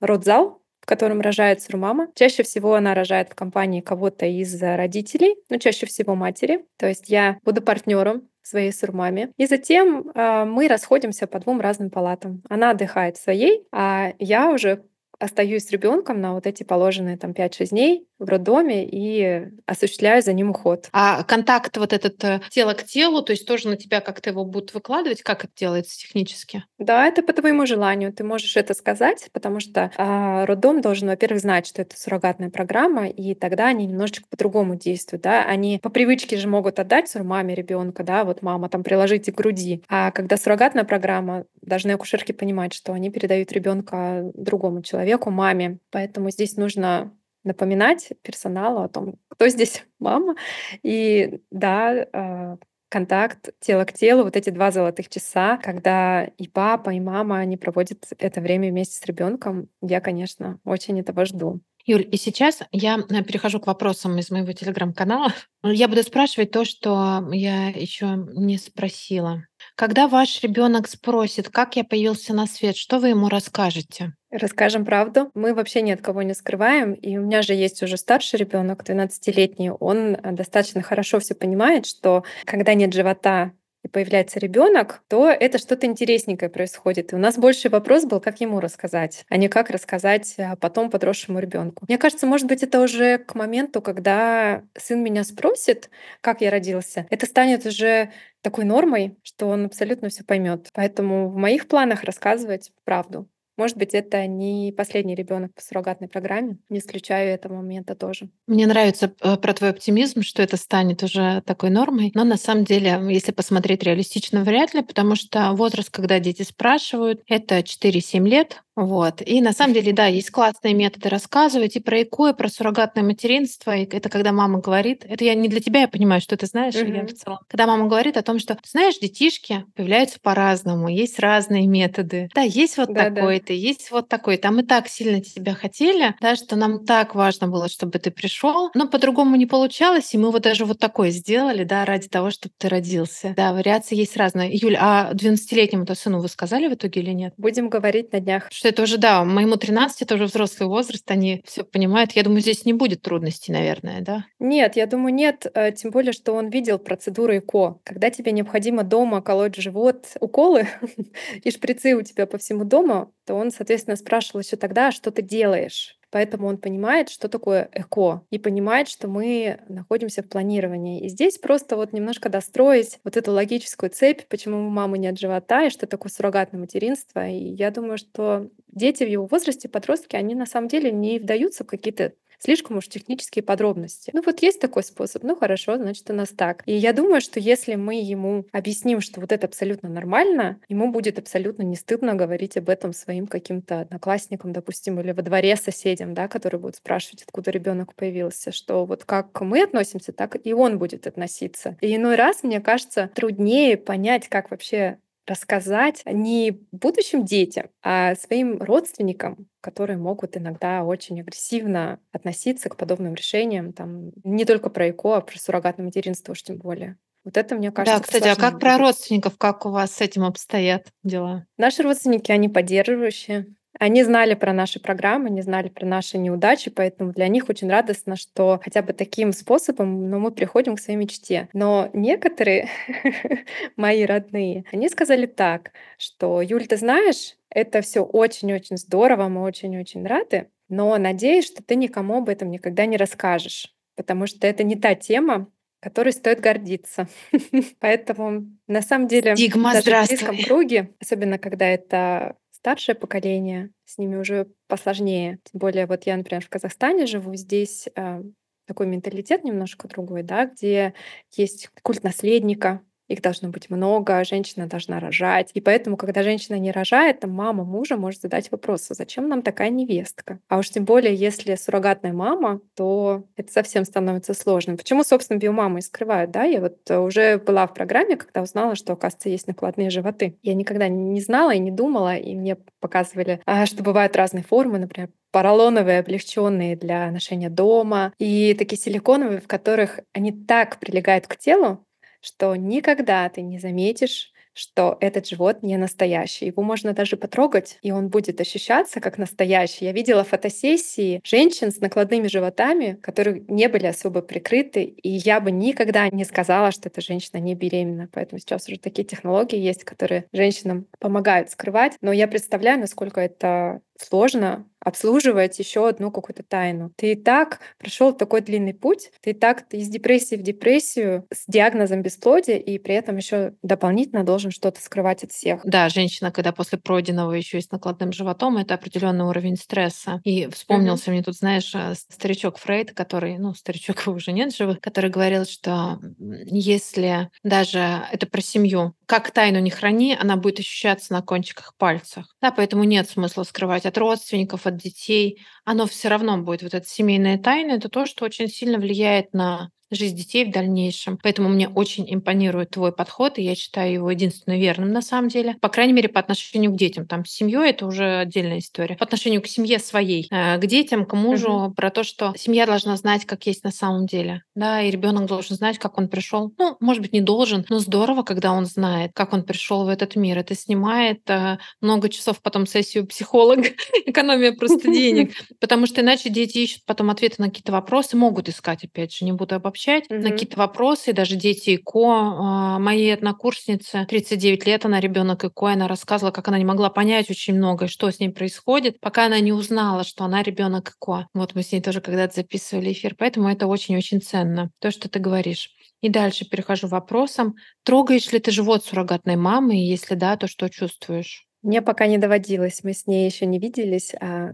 [0.00, 2.08] родзал, в котором рожает сурмама.
[2.14, 6.64] Чаще всего она рожает в компании кого-то из родителей, но чаще всего матери.
[6.76, 9.32] То есть я буду партнером своей сурмаме.
[9.36, 12.42] И затем э, мы расходимся по двум разным палатам.
[12.48, 14.84] Она отдыхает своей, а я уже
[15.18, 20.32] остаюсь с ребенком на вот эти положенные там 5-6 дней в роддоме и осуществляю за
[20.32, 20.88] ним уход.
[20.92, 24.44] А контакт вот этот э, тело к телу, то есть тоже на тебя как-то его
[24.44, 25.22] будут выкладывать?
[25.22, 26.64] Как это делается технически?
[26.78, 28.12] Да, это по твоему желанию.
[28.12, 33.08] Ты можешь это сказать, потому что а, роддом должен, во-первых, знать, что это суррогатная программа,
[33.08, 35.22] и тогда они немножечко по-другому действуют.
[35.22, 35.44] Да?
[35.44, 39.82] Они по привычке же могут отдать сурмаме ребенка, да, вот мама там приложите к груди.
[39.88, 45.78] А когда суррогатная программа, должны акушерки понимать, что они передают ребенка другому человеку, маме.
[45.90, 50.34] Поэтому здесь нужно напоминать персоналу о том, кто здесь мама.
[50.82, 56.90] И да, а, контакт тело к телу, вот эти два золотых часа, когда и папа,
[56.90, 61.60] и мама, они проводят это время вместе с ребенком, я, конечно, очень этого жду.
[61.84, 65.32] Юль, и сейчас я э, перехожу к вопросам из моего телеграм-канала.
[65.62, 69.44] Я буду спрашивать то, что я еще не спросила.
[69.76, 74.14] Когда ваш ребенок спросит, как я появился на свет, что вы ему расскажете?
[74.30, 75.30] Расскажем правду.
[75.34, 76.94] Мы вообще ни от кого не скрываем.
[76.94, 79.70] И у меня же есть уже старший ребенок, 12-летний.
[79.70, 83.52] Он э, достаточно хорошо все понимает, что когда нет живота
[83.86, 87.12] и появляется ребенок, то это что-то интересненькое происходит.
[87.12, 90.90] И у нас больше вопрос был, как ему рассказать, а не как рассказать а, потом
[90.90, 91.84] подросшему ребенку.
[91.88, 95.88] Мне кажется, может быть, это уже к моменту, когда сын меня спросит,
[96.20, 98.10] как я родился, это станет уже
[98.42, 100.68] такой нормой, что он абсолютно все поймет.
[100.72, 103.28] Поэтому в моих планах рассказывать правду.
[103.56, 106.58] Может быть, это не последний ребенок по суррогатной программе.
[106.68, 108.28] Не исключаю этого момента тоже.
[108.46, 112.12] Мне нравится э, про твой оптимизм, что это станет уже такой нормой.
[112.14, 117.22] Но на самом деле, если посмотреть реалистично, вряд ли, потому что возраст, когда дети спрашивают,
[117.26, 118.62] это 4-7 лет.
[118.76, 119.22] Вот.
[119.24, 123.02] И на самом деле, да, есть классные методы рассказывать и про ЭКО, и про суррогатное
[123.02, 123.74] материнство.
[123.74, 126.74] И это когда мама говорит, это я не для тебя, я понимаю, что ты знаешь,
[126.74, 126.96] mm-hmm.
[126.96, 127.38] я в целом.
[127.48, 132.28] Когда мама говорит о том, что, знаешь, детишки появляются по-разному, есть разные методы.
[132.34, 134.36] Да, есть вот да, такой-то, есть вот такой.
[134.36, 138.70] Там и так сильно тебя хотели, да, что нам так важно было, чтобы ты пришел,
[138.74, 142.54] но по-другому не получалось, и мы вот даже вот такое сделали, да, ради того, чтобы
[142.58, 143.32] ты родился.
[143.36, 144.50] Да, вариации есть разные.
[144.52, 147.32] Юль, а 12-летнему-то сыну вы сказали в итоге или нет?
[147.38, 151.42] Будем говорить на днях что это уже, да, моему 13 это уже взрослый возраст, они
[151.44, 152.12] все понимают.
[152.12, 154.26] Я думаю, здесь не будет трудностей, наверное, да?
[154.38, 155.46] Нет, я думаю, нет.
[155.54, 157.80] Э, тем более, что он видел процедуру ЭКО.
[157.84, 160.68] Когда тебе необходимо дома колоть живот уколы
[161.42, 165.10] и шприцы у тебя по всему дому, то он, соответственно, спрашивал еще тогда, «А что
[165.10, 165.95] ты делаешь?
[166.10, 171.04] Поэтому он понимает, что такое эко, и понимает, что мы находимся в планировании.
[171.04, 175.66] И здесь просто вот немножко достроить вот эту логическую цепь, почему у мамы нет живота,
[175.66, 177.28] и что такое суррогатное материнство.
[177.28, 181.64] И я думаю, что дети в его возрасте, подростки, они на самом деле не вдаются
[181.64, 184.10] в какие-то слишком уж технические подробности.
[184.12, 186.62] Ну вот есть такой способ, ну хорошо, значит у нас так.
[186.66, 191.18] И я думаю, что если мы ему объясним, что вот это абсолютно нормально, ему будет
[191.18, 196.28] абсолютно не стыдно говорить об этом своим каким-то одноклассникам, допустим, или во дворе соседям, да,
[196.28, 201.06] которые будут спрашивать, откуда ребенок появился, что вот как мы относимся, так и он будет
[201.06, 201.76] относиться.
[201.80, 208.62] И иной раз, мне кажется, труднее понять, как вообще рассказать не будущим детям, а своим
[208.62, 215.16] родственникам, которые могут иногда очень агрессивно относиться к подобным решениям, там, не только про ЭКО,
[215.16, 216.96] а про суррогатное материнство уж тем более.
[217.24, 220.22] Вот это, мне кажется, Да, кстати, а как про родственников, как у вас с этим
[220.22, 221.44] обстоят дела?
[221.58, 223.55] Наши родственники, они поддерживающие.
[223.78, 228.16] Они знали про наши программы, они знали про наши неудачи, поэтому для них очень радостно,
[228.16, 231.48] что хотя бы таким способом но мы приходим к своей мечте.
[231.52, 232.68] Но некоторые
[233.76, 240.06] мои родные, они сказали так, что Юль, ты знаешь, это все очень-очень здорово, мы очень-очень
[240.06, 244.76] рады, но надеюсь, что ты никому об этом никогда не расскажешь, потому что это не
[244.76, 245.48] та тема,
[245.80, 247.08] которой стоит гордиться.
[247.80, 253.96] Поэтому на самом деле Стигма, даже в близком круге, особенно когда это старшее поколение, с
[253.96, 255.38] ними уже посложнее.
[255.44, 258.24] Тем более, вот я, например, в Казахстане живу, здесь э,
[258.66, 260.92] такой менталитет немножко другой, да, где
[261.36, 265.50] есть культ наследника, их должно быть много, женщина должна рожать.
[265.54, 269.42] И поэтому, когда женщина не рожает, там мама мужа может задать вопрос, а зачем нам
[269.42, 270.40] такая невестка?
[270.48, 274.76] А уж тем более, если суррогатная мама, то это совсем становится сложным.
[274.76, 276.30] Почему, собственно, биомамы скрывают?
[276.30, 276.44] Да?
[276.44, 280.38] Я вот уже была в программе, когда узнала, что, оказывается, есть накладные животы.
[280.42, 284.78] Я никогда не знала и не думала, и мне показывали, а, что бывают разные формы,
[284.78, 291.36] например, поролоновые, облегченные для ношения дома, и такие силиконовые, в которых они так прилегают к
[291.36, 291.84] телу,
[292.26, 296.46] что никогда ты не заметишь что этот живот не настоящий.
[296.46, 299.84] Его можно даже потрогать, и он будет ощущаться как настоящий.
[299.84, 305.50] Я видела фотосессии женщин с накладными животами, которые не были особо прикрыты, и я бы
[305.50, 308.08] никогда не сказала, что эта женщина не беременна.
[308.10, 311.98] Поэтому сейчас уже такие технологии есть, которые женщинам помогают скрывать.
[312.00, 316.92] Но я представляю, насколько это сложно обслуживать еще одну какую-то тайну.
[316.94, 321.26] Ты и так прошел такой длинный путь, ты и так ты из депрессии в депрессию
[321.32, 325.60] с диагнозом бесплодия, и при этом еще дополнительно должен что-то скрывать от всех.
[325.64, 330.20] Да, женщина, когда после пройденного еще и с накладным животом, это определенный уровень стресса.
[330.22, 331.14] И вспомнился mm-hmm.
[331.14, 335.46] мне тут, знаешь, э, старичок Фрейд, который, ну, старичок его уже нет живых, который говорил,
[335.46, 341.74] что если даже это про семью, как тайну не храни, она будет ощущаться на кончиках
[341.76, 342.24] пальцев.
[342.40, 345.40] Да, поэтому нет смысла скрывать от родственников, от детей.
[345.64, 346.62] Оно все равно будет.
[346.62, 351.18] Вот эта семейная тайна— это то, что очень сильно влияет на жизнь детей в дальнейшем.
[351.22, 355.54] Поэтому мне очень импонирует твой подход, и я считаю его единственно верным на самом деле.
[355.60, 357.06] По крайней мере, по отношению к детям.
[357.06, 358.96] Там с семьей это уже отдельная история.
[358.96, 361.74] По отношению к семье своей, э, к детям, к мужу, угу.
[361.74, 364.42] про то, что семья должна знать, как есть на самом деле.
[364.54, 366.52] Да, и ребенок должен знать, как он пришел.
[366.58, 370.16] Ну, может быть, не должен, но здорово, когда он знает, как он пришел в этот
[370.16, 370.38] мир.
[370.38, 373.68] Это снимает э, много часов потом сессию психолога,
[374.06, 375.32] экономия просто денег.
[375.60, 379.32] Потому что иначе дети ищут потом ответы на какие-то вопросы, могут искать, опять же, не
[379.32, 380.18] буду обобщать обобщать mm-hmm.
[380.18, 382.06] на какие-то вопросы, даже дети ИКО.
[382.06, 387.30] А, моей однокурснице 39 лет, она ребенок ИКО, она рассказывала, как она не могла понять
[387.30, 391.28] очень многое, что с ней происходит, пока она не узнала, что она ребенок ИКО.
[391.34, 395.18] Вот мы с ней тоже когда-то записывали эфир, поэтому это очень-очень ценно, то, что ты
[395.18, 395.70] говоришь.
[396.02, 397.54] И дальше перехожу к вопросам.
[397.82, 399.76] Трогаешь ли ты живот суррогатной мамы?
[399.76, 401.46] И если да, то что чувствуешь?
[401.62, 404.14] Мне пока не доводилось, мы с ней еще не виделись.
[404.20, 404.52] А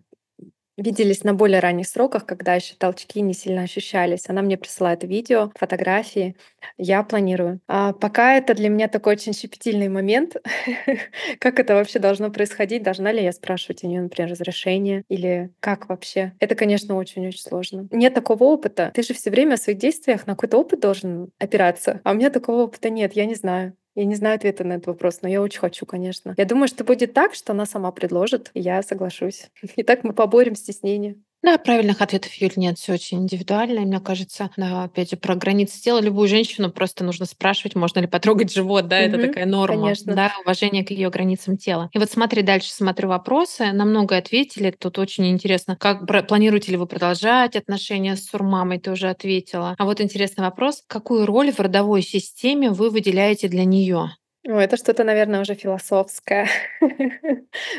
[0.77, 4.29] виделись на более ранних сроках, когда еще толчки не сильно ощущались.
[4.29, 6.37] Она мне присылает видео, фотографии.
[6.79, 7.61] Я планирую.
[7.69, 10.37] А пока это для меня такой очень щепетильный момент.
[11.39, 12.83] как это вообще должно происходить?
[12.83, 15.05] Должна ли я спрашивать у нее, например, разрешение?
[15.09, 16.33] Или как вообще?
[16.41, 17.89] Это, конечно, очень-очень сложно.
[17.91, 18.91] Нет такого опыта.
[18.95, 22.01] Ты же все время в своих действиях на какой-то опыт должен опираться.
[22.05, 23.15] А у меня такого опыта нет.
[23.15, 23.75] Я не знаю.
[23.95, 26.35] Я не знаю ответа на этот вопрос, но я очень хочу, конечно.
[26.39, 29.51] Я думаю, что будет так, что она сама предложит, и я соглашусь.
[29.77, 31.17] И так мы поборем стеснение.
[31.43, 33.81] Да, правильных ответов, Юль, нет, все очень индивидуально.
[33.81, 37.99] И мне кажется, да, опять же, про границы тела любую женщину просто нужно спрашивать, можно
[37.99, 40.15] ли потрогать живот, да, это такая норма, конечно.
[40.15, 41.91] да, уважение к ее границам тела.
[41.93, 46.77] И вот смотри, дальше смотрю вопросы, на много ответили, тут очень интересно, как планируете ли
[46.77, 49.75] вы продолжать отношения с сурмамой, ты уже ответила.
[49.79, 54.13] А вот интересный вопрос, какую роль в родовой системе вы выделяете для нее?
[54.45, 56.49] Ну, это что-то, наверное, уже философское.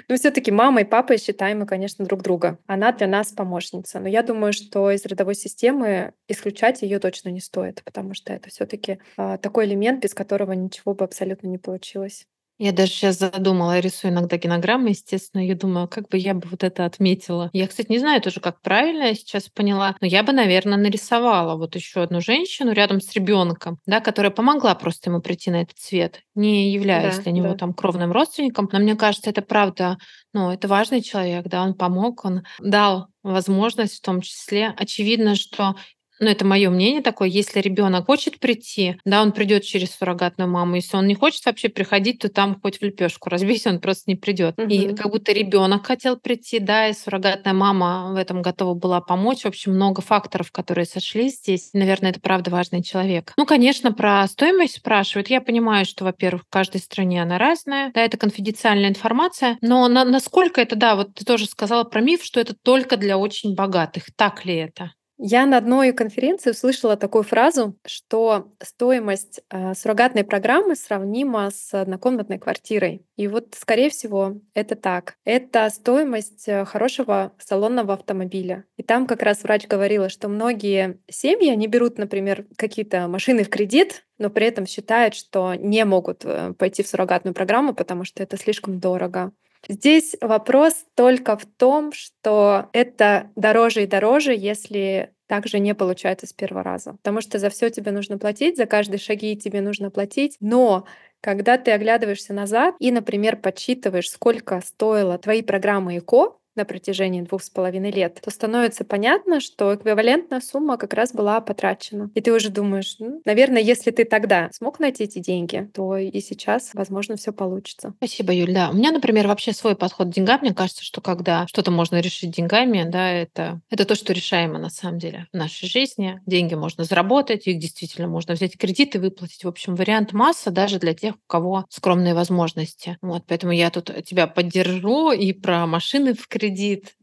[0.07, 2.57] Но все таки мама и папа считаем мы, конечно, друг друга.
[2.67, 3.99] Она для нас помощница.
[3.99, 8.49] Но я думаю, что из родовой системы исключать ее точно не стоит, потому что это
[8.49, 12.27] все таки а, такой элемент, без которого ничего бы абсолютно не получилось.
[12.59, 16.47] Я даже сейчас задумала, я рисую иногда генограммы, естественно, я думаю, как бы я бы
[16.49, 17.49] вот это отметила.
[17.51, 21.55] Я, кстати, не знаю тоже, как правильно я сейчас поняла, но я бы, наверное, нарисовала
[21.55, 25.79] вот еще одну женщину рядом с ребенком, да, которая помогла просто ему прийти на этот
[25.79, 27.55] свет, не являясь Да, для него да.
[27.55, 28.69] там кровным родственником.
[28.71, 29.97] Но мне кажется, это правда,
[30.31, 34.73] ну, это важный человек, да, он помог, он дал возможность в том числе.
[34.77, 35.75] Очевидно, что
[36.23, 40.75] ну, это мое мнение такое, если ребенок хочет прийти, да, он придет через суррогатную маму.
[40.75, 44.15] Если он не хочет вообще приходить, то там хоть в лепешку разбейся, он просто не
[44.15, 44.55] придет.
[44.57, 44.95] И Мгм.
[44.95, 49.41] как будто ребенок хотел прийти, да, и суррогатная мама в этом готова была помочь.
[49.43, 51.69] В общем, много факторов, которые сошлись здесь.
[51.73, 53.33] Наверное, это правда важный человек.
[53.37, 55.29] Ну, конечно, про стоимость спрашивают.
[55.29, 60.05] Я понимаю, что, во-первых, в каждой стране она разная, да, это конфиденциальная информация, но на-
[60.05, 64.05] насколько это, да, вот ты тоже сказала про миф, что это только для очень богатых.
[64.15, 64.91] Так ли это?
[65.25, 72.39] Я на одной конференции услышала такую фразу, что стоимость э, суррогатной программы сравнима с однокомнатной
[72.39, 73.05] квартирой.
[73.15, 75.15] И вот, скорее всего, это так.
[75.23, 78.65] Это стоимость э, хорошего салонного автомобиля.
[78.75, 83.49] И там как раз врач говорила, что многие семьи, они берут, например, какие-то машины в
[83.49, 88.21] кредит, но при этом считают, что не могут э, пойти в суррогатную программу, потому что
[88.21, 89.31] это слишком дорого.
[89.69, 96.33] Здесь вопрос только в том, что это дороже и дороже, если также не получается с
[96.33, 96.93] первого раза.
[96.93, 100.35] Потому что за все тебе нужно платить, за каждые шаги тебе нужно платить.
[100.41, 100.85] Но
[101.21, 107.43] когда ты оглядываешься назад и, например, подсчитываешь, сколько стоила твои программы ЭКО, на протяжении двух
[107.43, 112.11] с половиной лет, то становится понятно, что эквивалентная сумма как раз была потрачена.
[112.15, 116.19] И ты уже думаешь, ну, наверное, если ты тогда смог найти эти деньги, то и
[116.21, 117.93] сейчас, возможно, все получится.
[117.97, 118.53] Спасибо, Юль.
[118.53, 120.39] Да, у меня, например, вообще свой подход к деньгам.
[120.41, 124.69] Мне кажется, что когда что-то можно решить деньгами, да, это, это то, что решаемо на
[124.69, 126.21] самом деле в нашей жизни.
[126.25, 129.43] Деньги можно заработать, их действительно можно взять кредит и выплатить.
[129.43, 132.97] В общем, вариант масса даже для тех, у кого скромные возможности.
[133.01, 136.42] Вот, поэтому я тут тебя поддержу и про машины в кредит,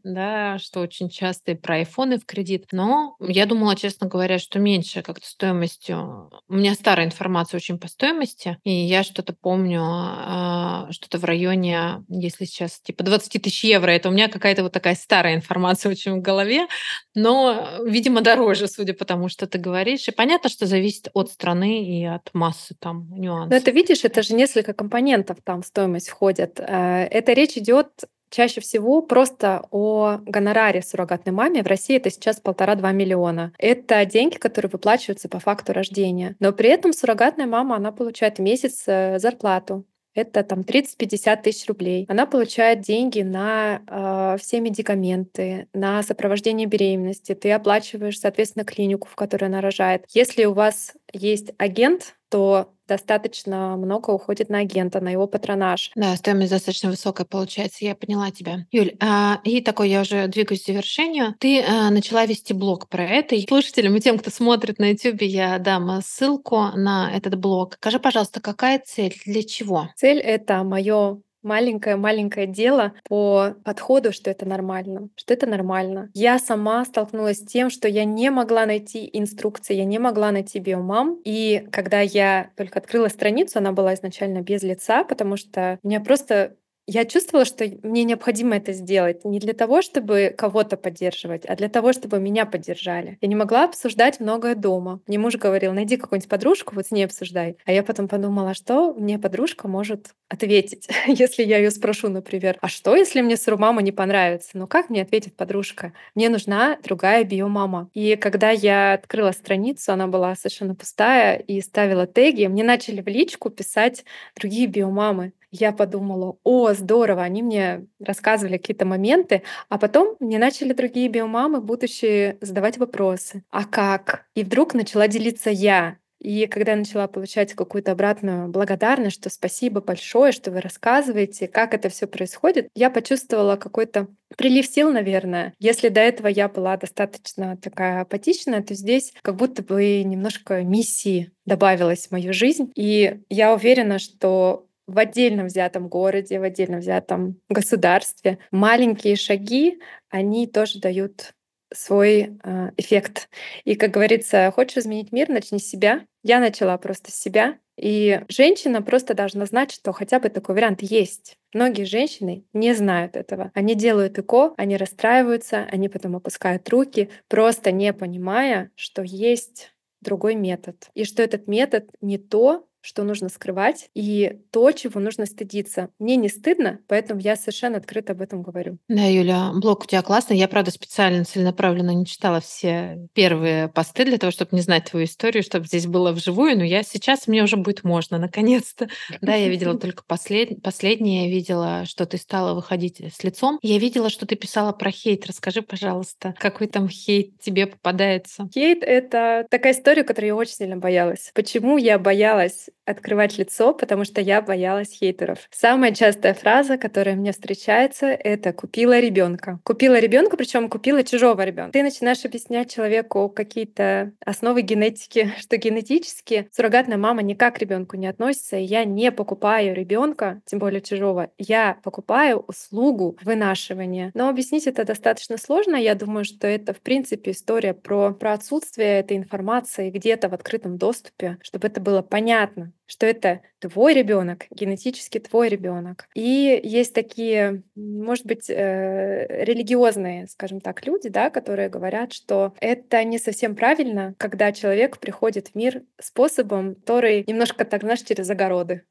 [0.03, 2.67] да, что очень часто и про айфоны в кредит.
[2.71, 6.29] Но я думала, честно говоря, что меньше как-то стоимостью.
[6.47, 12.03] У меня старая информация очень по стоимости, и я что-то помню, а, что-то в районе,
[12.09, 16.19] если сейчас типа 20 тысяч евро, это у меня какая-то вот такая старая информация очень
[16.19, 16.67] в голове,
[17.15, 20.07] но, видимо, дороже, судя по тому, что ты говоришь.
[20.07, 23.53] И понятно, что зависит от страны и от массы там Но нюансов.
[23.61, 26.59] это, видишь, это же несколько компонентов там в стоимость входят.
[26.59, 27.87] Э, Это речь идет
[28.31, 31.61] чаще всего просто о гонораре суррогатной маме.
[31.61, 33.53] В России это сейчас полтора-два миллиона.
[33.59, 36.35] Это деньги, которые выплачиваются по факту рождения.
[36.39, 39.85] Но при этом суррогатная мама, она получает в месяц э, зарплату.
[40.13, 42.05] Это там 30-50 тысяч рублей.
[42.09, 47.33] Она получает деньги на э, все медикаменты, на сопровождение беременности.
[47.33, 50.03] Ты оплачиваешь, соответственно, клинику, в которой она рожает.
[50.09, 55.91] Если у вас есть агент, то достаточно много уходит на агента, на его патронаж.
[55.95, 58.65] Да, стоимость достаточно высокая получается, я поняла тебя.
[58.71, 61.35] Юль, а, и такой я уже двигаюсь к завершению.
[61.39, 63.35] Ты а, начала вести блог про это.
[63.35, 67.75] И слушателям и тем, кто смотрит на YouTube, я дам а, ссылку на этот блог.
[67.75, 69.89] Скажи, пожалуйста, какая цель, для чего?
[69.95, 76.09] Цель— это мое маленькое-маленькое дело по подходу, что это нормально, что это нормально.
[76.13, 80.59] Я сама столкнулась с тем, что я не могла найти инструкции, я не могла найти
[80.59, 81.19] биомам.
[81.23, 85.99] И когда я только открыла страницу, она была изначально без лица, потому что у меня
[85.99, 86.55] просто
[86.87, 91.69] я чувствовала, что мне необходимо это сделать не для того, чтобы кого-то поддерживать, а для
[91.69, 93.17] того, чтобы меня поддержали.
[93.21, 95.01] Я не могла обсуждать многое дома.
[95.07, 97.57] Мне муж говорил, найди какую-нибудь подружку, вот с ней обсуждай.
[97.65, 102.57] А я потом подумала, а что мне подружка может ответить, если я ее спрошу, например,
[102.61, 104.51] а что, если мне сурмама не понравится?
[104.53, 105.93] Ну как мне ответит подружка?
[106.15, 107.89] Мне нужна другая биомама.
[107.93, 113.07] И когда я открыла страницу, она была совершенно пустая и ставила теги, мне начали в
[113.07, 114.03] личку писать
[114.35, 115.33] другие биомамы.
[115.51, 121.61] Я подумала, о, здорово, они мне рассказывали какие-то моменты, а потом мне начали другие биомамы,
[121.61, 123.43] будущие, задавать вопросы.
[123.51, 124.25] А как?
[124.33, 125.97] И вдруг начала делиться я.
[126.21, 131.73] И когда я начала получать какую-то обратную благодарность, что спасибо большое, что вы рассказываете, как
[131.73, 135.53] это все происходит, я почувствовала какой-то прилив сил, наверное.
[135.59, 141.31] Если до этого я была достаточно такая апатичная, то здесь как будто бы немножко миссии
[141.45, 142.71] добавилось в мою жизнь.
[142.75, 149.79] И я уверена, что в отдельно взятом городе, в отдельно взятом государстве маленькие шаги,
[150.09, 151.33] они тоже дают
[151.73, 153.29] свой э, эффект.
[153.63, 156.05] И, как говорится, хочешь изменить мир, начни с себя.
[156.23, 157.57] Я начала просто с себя.
[157.77, 161.37] И женщина просто должна знать, что хотя бы такой вариант есть.
[161.53, 163.51] Многие женщины не знают этого.
[163.53, 169.71] Они делают ЭКО, они расстраиваются, они потом опускают руки, просто не понимая, что есть
[170.01, 170.89] другой метод.
[170.93, 175.89] И что этот метод не то, что нужно скрывать, и то, чего нужно стыдиться.
[175.99, 178.77] Мне не стыдно, поэтому я совершенно открыто об этом говорю.
[178.87, 180.37] Да, Юля, блог у тебя классный.
[180.37, 185.05] Я, правда, специально, целенаправленно не читала все первые посты для того, чтобы не знать твою
[185.05, 188.89] историю, чтобы здесь было вживую, но я сейчас, мне уже будет можно, наконец-то.
[189.21, 190.61] Да, я видела только послед...
[190.61, 193.59] последнее, я видела, что ты стала выходить с лицом.
[193.61, 195.27] Я видела, что ты писала про хейт.
[195.27, 198.49] Расскажи, пожалуйста, какой там хейт тебе попадается?
[198.53, 201.31] Хейт— это такая история, которую я очень сильно боялась.
[201.33, 205.47] Почему я боялась открывать лицо, потому что я боялась хейтеров.
[205.51, 209.59] Самая частая фраза, которая мне встречается, это «купила ребенка».
[209.63, 211.73] Купила ребенка, причем купила чужого ребенка.
[211.73, 218.07] Ты начинаешь объяснять человеку какие-то основы генетики, что генетически суррогатная мама никак к ребенку не
[218.07, 224.11] относится, и я не покупаю ребенка, тем более чужого, я покупаю услугу вынашивания.
[224.13, 225.75] Но объяснить это достаточно сложно.
[225.75, 230.77] Я думаю, что это, в принципе, история про, про отсутствие этой информации где-то в открытом
[230.77, 236.09] доступе, чтобы это было понятно что это твой ребенок, генетически твой ребенок.
[236.13, 243.01] И есть такие, может быть, э, религиозные, скажем так, люди, да, которые говорят, что это
[243.05, 248.83] не совсем правильно, когда человек приходит в мир способом, который немножко так, знаешь, через огороды.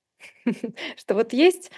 [0.97, 1.71] Что вот есть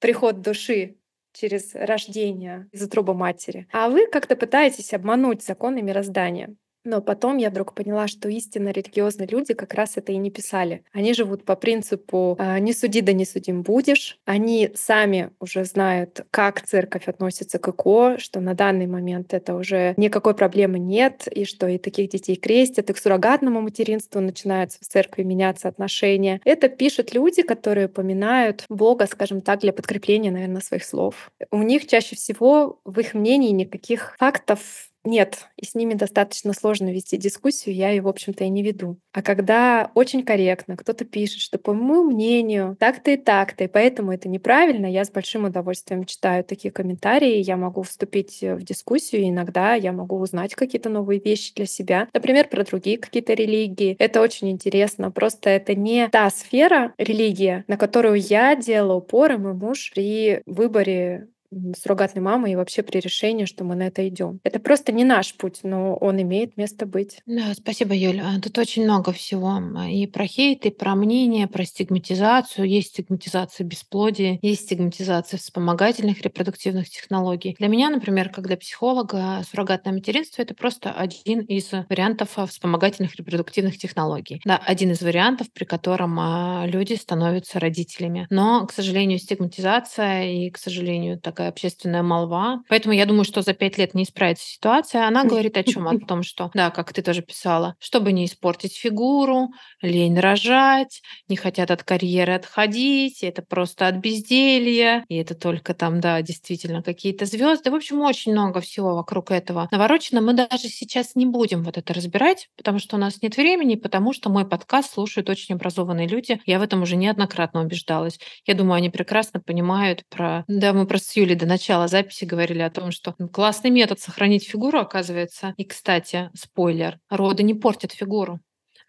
[0.00, 0.96] приход души
[1.32, 6.54] через рождение из утробы матери, а вы как-то пытаетесь обмануть законы мироздания.
[6.84, 10.84] Но потом я вдруг поняла, что истинно религиозные люди как раз это и не писали.
[10.92, 14.18] Они живут по принципу а, «не суди, да не судим будешь».
[14.24, 19.94] Они сами уже знают, как церковь относится к ЭКО, что на данный момент это уже
[19.96, 24.88] никакой проблемы нет, и что и таких детей крестят, и к суррогатному материнству начинаются в
[24.88, 26.40] церкви меняться отношения.
[26.44, 31.30] Это пишут люди, которые упоминают Бога, скажем так, для подкрепления, наверное, своих слов.
[31.50, 36.92] У них чаще всего в их мнении никаких фактов нет, и с ними достаточно сложно
[36.92, 38.98] вести дискуссию, я ее, в общем-то, и не веду.
[39.12, 44.12] А когда очень корректно кто-то пишет, что по моему мнению так-то и так-то, и поэтому
[44.12, 49.30] это неправильно, я с большим удовольствием читаю такие комментарии, я могу вступить в дискуссию, и
[49.30, 53.96] иногда я могу узнать какие-то новые вещи для себя, например, про другие какие-то религии.
[53.98, 59.36] Это очень интересно, просто это не та сфера религия, на которую я делала упор, и
[59.38, 61.28] мой муж при выборе
[61.76, 64.40] суррогатной мамой и вообще при решении, что мы на это идем.
[64.44, 67.20] Это просто не наш путь, но он имеет место быть.
[67.26, 68.24] Да, спасибо, Юля.
[68.36, 69.60] А, тут очень много всего.
[69.88, 72.68] И про хейт, и про мнение, про стигматизацию.
[72.68, 77.56] Есть стигматизация бесплодия, есть стигматизация вспомогательных репродуктивных технологий.
[77.58, 83.16] Для меня, например, как для психолога, суррогатное материнство— это просто один из вариантов а, вспомогательных
[83.16, 84.40] репродуктивных технологий.
[84.44, 88.26] Да, один из вариантов, при котором а, люди становятся родителями.
[88.30, 92.62] Но, к сожалению, стигматизация и, к сожалению, так такая общественная молва.
[92.68, 95.06] Поэтому я думаю, что за пять лет не исправится ситуация.
[95.06, 95.88] Она говорит о чем?
[95.88, 99.48] О том, что, да, как ты тоже писала, чтобы не испортить фигуру,
[99.80, 106.00] лень рожать, не хотят от карьеры отходить, это просто от безделья, и это только там,
[106.00, 107.70] да, действительно какие-то звезды.
[107.70, 110.20] В общем, очень много всего вокруг этого наворочено.
[110.20, 114.12] Мы даже сейчас не будем вот это разбирать, потому что у нас нет времени, потому
[114.12, 116.40] что мой подкаст слушают очень образованные люди.
[116.44, 118.18] Я в этом уже неоднократно убеждалась.
[118.44, 120.44] Я думаю, они прекрасно понимают про...
[120.46, 124.48] Да, мы просто с Юлей до начала записи говорили о том, что классный метод сохранить
[124.48, 125.54] фигуру, оказывается.
[125.56, 128.40] И, кстати, спойлер, роды не портят фигуру.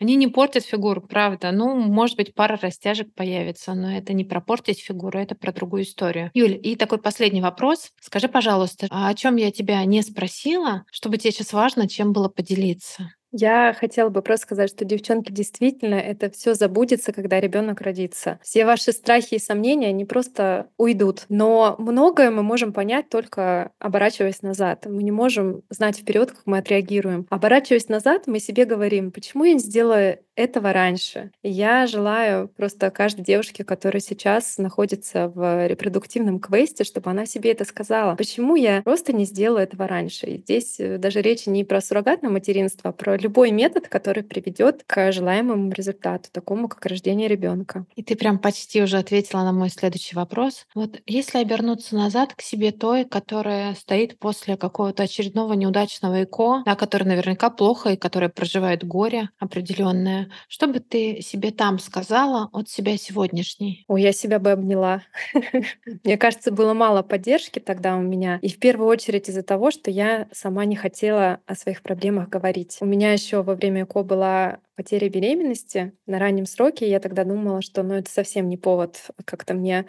[0.02, 1.52] Они не портят фигуру, правда.
[1.52, 5.84] Ну, может быть, пара растяжек появится, но это не про портить фигуру, это про другую
[5.84, 6.32] историю.
[6.34, 7.92] Юль, и такой последний вопрос.
[8.02, 12.30] Скажи, пожалуйста, а о чем я тебя не спросила, чтобы тебе сейчас важно, чем было
[12.30, 13.14] поделиться?
[13.32, 18.40] Я хотела бы просто сказать, что девчонки действительно это все забудется, когда ребенок родится.
[18.44, 21.26] Все ваши страхи и сомнения, они просто уйдут.
[21.30, 24.86] Но многое мы можем понять только оборачиваясь назад.
[24.86, 27.26] Мы не можем знать вперед, как мы отреагируем.
[27.30, 31.32] Оборачиваясь назад, мы себе говорим, почему я не сделала этого раньше.
[31.44, 37.66] Я желаю просто каждой девушке, которая сейчас находится в репродуктивном квесте, чтобы она себе это
[37.66, 38.16] сказала.
[38.16, 40.28] Почему я просто не сделала этого раньше?
[40.28, 44.84] И здесь э, даже речь не про суррогатное материнство, а про любой метод, который приведет
[44.86, 47.86] к желаемому результату, такому как рождение ребенка.
[47.96, 50.66] И ты прям почти уже ответила на мой следующий вопрос.
[50.76, 56.76] Вот если обернуться назад к себе той, которая стоит после какого-то очередного неудачного ЭКО, да,
[56.76, 62.70] который наверняка плохо и которая проживает горе определенное, что бы ты себе там сказала от
[62.70, 63.86] себя сегодняшней?
[63.88, 65.04] Ой, я себя бы обняла.
[66.04, 68.40] Мне кажется, было мало поддержки тогда у меня.
[68.42, 72.78] И в первую очередь из-за того, что я сама не хотела о своих проблемах говорить.
[72.82, 76.90] У меня еще во время ЭКО была потеря беременности на раннем сроке.
[76.90, 79.86] Я тогда думала, что ну, это совсем не повод как-то мне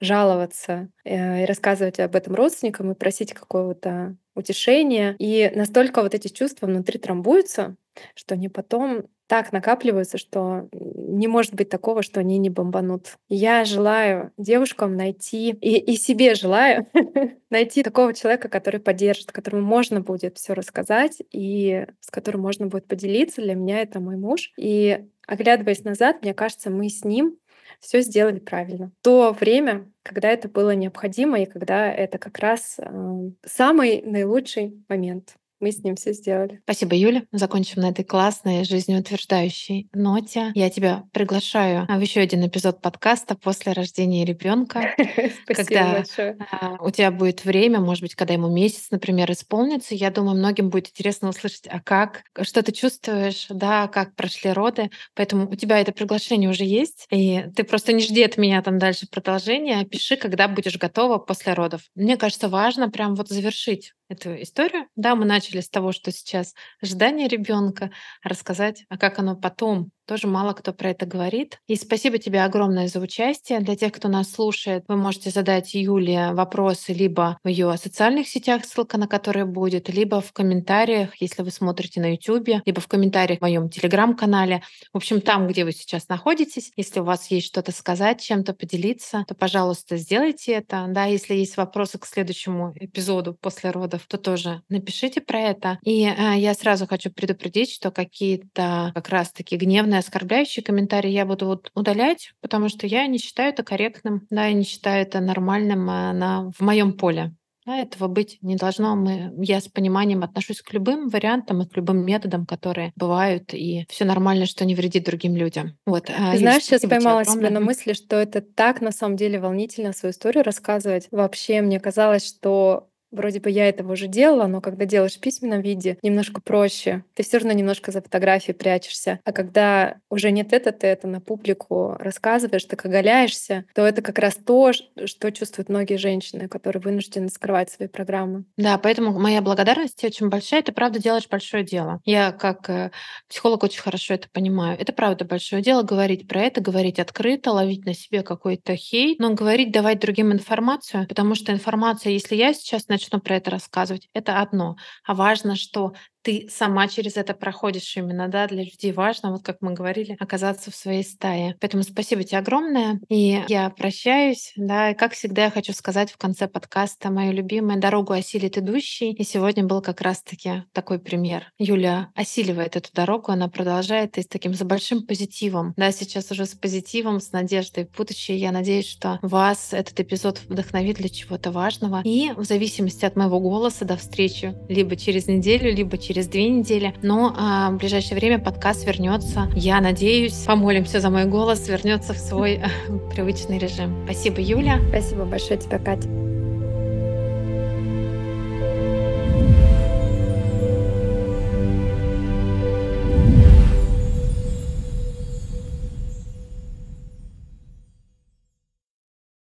[0.00, 5.16] жаловаться э, и рассказывать об этом родственникам и просить какого-то утешения.
[5.18, 7.76] И настолько вот эти чувства внутри трамбуются,
[8.14, 13.16] что они потом так накапливаются, что не может быть такого, что они не бомбанут.
[13.28, 16.86] Я желаю девушкам найти, и, и себе желаю
[17.50, 22.86] найти такого человека, который поддержит, которому можно будет все рассказать и с которым можно будет
[22.86, 23.40] поделиться.
[23.40, 24.52] Для меня это мой муж.
[24.58, 27.38] И оглядываясь назад, мне кажется, мы с ним
[27.80, 28.92] все сделали правильно.
[29.02, 35.36] То время, когда это было необходимо и когда это как раз э, самый наилучший момент
[35.64, 36.60] мы с ним все сделали.
[36.64, 37.22] Спасибо, Юля.
[37.32, 40.52] Закончим на этой классной, жизнеутверждающей ноте.
[40.54, 44.94] Я тебя приглашаю в еще один эпизод подкаста после рождения ребенка.
[45.50, 46.36] Спасибо большое.
[46.50, 49.94] А, у тебя будет время, может быть, когда ему месяц, например, исполнится.
[49.94, 54.90] Я думаю, многим будет интересно услышать, а как, что ты чувствуешь, да, как прошли роды.
[55.14, 58.78] Поэтому у тебя это приглашение уже есть, и ты просто не жди от меня там
[58.78, 61.80] дальше продолжения, а пиши, когда будешь готова после родов.
[61.94, 64.86] Мне кажется, важно прям вот завершить эту историю.
[64.96, 67.90] Да, мы начали с того, что сейчас ожидание ребенка,
[68.22, 71.58] рассказать, а как оно потом тоже мало кто про это говорит.
[71.66, 73.60] И спасибо тебе огромное за участие.
[73.60, 78.64] Для тех, кто нас слушает, вы можете задать Юле вопросы либо в ее социальных сетях,
[78.64, 83.38] ссылка на которые будет, либо в комментариях, если вы смотрите на YouTube, либо в комментариях
[83.38, 84.62] в моем телеграм-канале.
[84.92, 89.24] В общем, там, где вы сейчас находитесь, если у вас есть что-то сказать, чем-то поделиться,
[89.26, 90.86] то, пожалуйста, сделайте это.
[90.88, 95.78] Да, если есть вопросы к следующему эпизоду после родов, то тоже напишите про это.
[95.84, 101.26] И э, я сразу хочу предупредить, что какие-то как раз-таки гневные негативные, оскорбляющие комментарии я
[101.26, 105.20] буду вот удалять, потому что я не считаю это корректным, да, я не считаю это
[105.20, 107.34] нормальным а, на, в моем поле.
[107.66, 108.94] Да, этого быть не должно.
[108.94, 113.86] Мы, я с пониманием отношусь к любым вариантам и к любым методам, которые бывают, и
[113.88, 115.78] все нормально, что не вредит другим людям.
[115.86, 116.10] Вот.
[116.10, 119.94] А, Ты знаешь, сейчас поймала себя на мысли, что это так на самом деле волнительно
[119.94, 121.08] свою историю рассказывать.
[121.10, 125.60] Вообще, мне казалось, что Вроде бы я этого уже делала, но когда делаешь в письменном
[125.60, 127.04] виде, немножко проще.
[127.14, 129.20] Ты все равно немножко за фотографией прячешься.
[129.24, 134.18] А когда уже нет это, ты это на публику рассказываешь, так оголяешься, то это как
[134.18, 138.44] раз то, что чувствуют многие женщины, которые вынуждены скрывать свои программы.
[138.56, 140.62] Да, поэтому моя благодарность тебе очень большая.
[140.62, 142.00] Ты правда делаешь большое дело.
[142.04, 142.90] Я как э,
[143.28, 144.76] психолог очень хорошо это понимаю.
[144.78, 149.34] Это правда большое дело говорить про это, говорить открыто, ловить на себе какой-то хейт, но
[149.34, 154.08] говорить, давать другим информацию, потому что информация, если я сейчас начну начну про это рассказывать.
[154.14, 154.76] Это одно.
[155.04, 155.94] А важно, что
[156.24, 160.70] ты сама через это проходишь именно, да, для людей важно, вот как мы говорили, оказаться
[160.70, 161.56] в своей стае.
[161.60, 166.16] Поэтому спасибо тебе огромное, и я прощаюсь, да, и как всегда я хочу сказать в
[166.16, 171.52] конце подкаста мою любимую «Дорогу осилит идущий», и сегодня был как раз-таки такой пример.
[171.58, 176.46] Юля осиливает эту дорогу, она продолжает и с таким за большим позитивом, да, сейчас уже
[176.46, 178.38] с позитивом, с надеждой будущее.
[178.38, 183.40] Я надеюсь, что вас этот эпизод вдохновит для чего-то важного, и в зависимости от моего
[183.40, 186.94] голоса до встречи либо через неделю, либо через через две недели.
[187.02, 189.48] Но а, в ближайшее время подкаст вернется.
[189.54, 192.62] Я надеюсь, помолимся за мой голос, вернется в свой
[193.14, 194.04] привычный режим.
[194.04, 194.78] Спасибо, Юля.
[194.88, 196.08] Спасибо большое тебе, Катя.